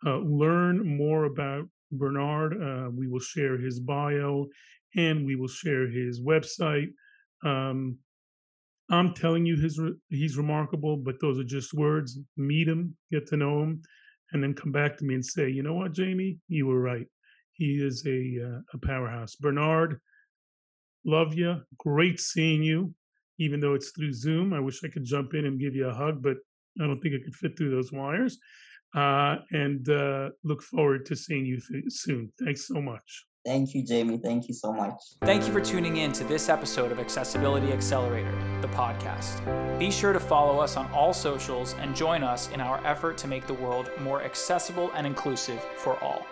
uh, 0.05 0.17
learn 0.17 0.97
more 0.97 1.25
about 1.25 1.65
Bernard. 1.91 2.53
Uh, 2.61 2.89
we 2.91 3.07
will 3.07 3.19
share 3.19 3.57
his 3.57 3.79
bio 3.79 4.47
and 4.95 5.25
we 5.25 5.35
will 5.35 5.47
share 5.47 5.87
his 5.87 6.21
website. 6.21 6.87
Um, 7.45 7.97
I'm 8.89 9.13
telling 9.13 9.45
you, 9.45 9.57
his 9.57 9.79
re- 9.79 9.95
he's 10.09 10.37
remarkable, 10.37 10.97
but 10.97 11.19
those 11.19 11.39
are 11.39 11.43
just 11.43 11.73
words. 11.73 12.19
Meet 12.37 12.67
him, 12.67 12.95
get 13.11 13.27
to 13.27 13.37
know 13.37 13.61
him, 13.61 13.81
and 14.31 14.41
then 14.41 14.53
come 14.53 14.71
back 14.71 14.97
to 14.97 15.05
me 15.05 15.15
and 15.15 15.25
say, 15.25 15.49
you 15.49 15.61
know 15.61 15.73
what, 15.73 15.93
Jamie, 15.93 16.39
you 16.47 16.67
were 16.67 16.81
right. 16.81 17.05
He 17.51 17.81
is 17.83 18.05
a 18.05 18.37
uh, 18.45 18.59
a 18.73 18.85
powerhouse. 18.85 19.35
Bernard, 19.35 19.99
love 21.07 21.33
you. 21.33 21.61
Great 21.79 22.19
seeing 22.19 22.61
you, 22.61 22.93
even 23.39 23.59
though 23.59 23.73
it's 23.73 23.91
through 23.91 24.13
Zoom. 24.13 24.53
I 24.53 24.59
wish 24.59 24.83
I 24.83 24.89
could 24.89 25.05
jump 25.05 25.33
in 25.33 25.45
and 25.45 25.59
give 25.59 25.73
you 25.73 25.87
a 25.87 25.93
hug, 25.93 26.21
but 26.21 26.37
I 26.79 26.85
don't 26.85 26.99
think 26.99 27.15
it 27.15 27.23
could 27.23 27.35
fit 27.35 27.57
through 27.57 27.71
those 27.71 27.91
wires. 27.91 28.37
Uh, 28.95 29.37
and 29.51 29.89
uh, 29.89 30.29
look 30.43 30.61
forward 30.61 31.05
to 31.07 31.15
seeing 31.15 31.45
you 31.45 31.59
th- 31.59 31.85
soon. 31.89 32.31
Thanks 32.43 32.67
so 32.67 32.81
much. 32.81 33.25
Thank 33.45 33.73
you, 33.73 33.85
Jamie. 33.85 34.19
Thank 34.21 34.49
you 34.49 34.53
so 34.53 34.73
much. 34.73 34.99
Thank 35.21 35.47
you 35.47 35.53
for 35.53 35.61
tuning 35.61 35.97
in 35.97 36.11
to 36.13 36.25
this 36.25 36.49
episode 36.49 36.91
of 36.91 36.99
Accessibility 36.99 37.71
Accelerator, 37.71 38.33
the 38.61 38.67
podcast. 38.67 39.39
Be 39.79 39.89
sure 39.89 40.11
to 40.11 40.19
follow 40.19 40.59
us 40.59 40.75
on 40.75 40.91
all 40.91 41.13
socials 41.13 41.73
and 41.79 41.95
join 41.95 42.23
us 42.23 42.49
in 42.51 42.59
our 42.59 42.85
effort 42.85 43.17
to 43.19 43.27
make 43.27 43.47
the 43.47 43.53
world 43.53 43.89
more 44.01 44.21
accessible 44.21 44.91
and 44.95 45.07
inclusive 45.07 45.63
for 45.77 45.97
all. 46.03 46.25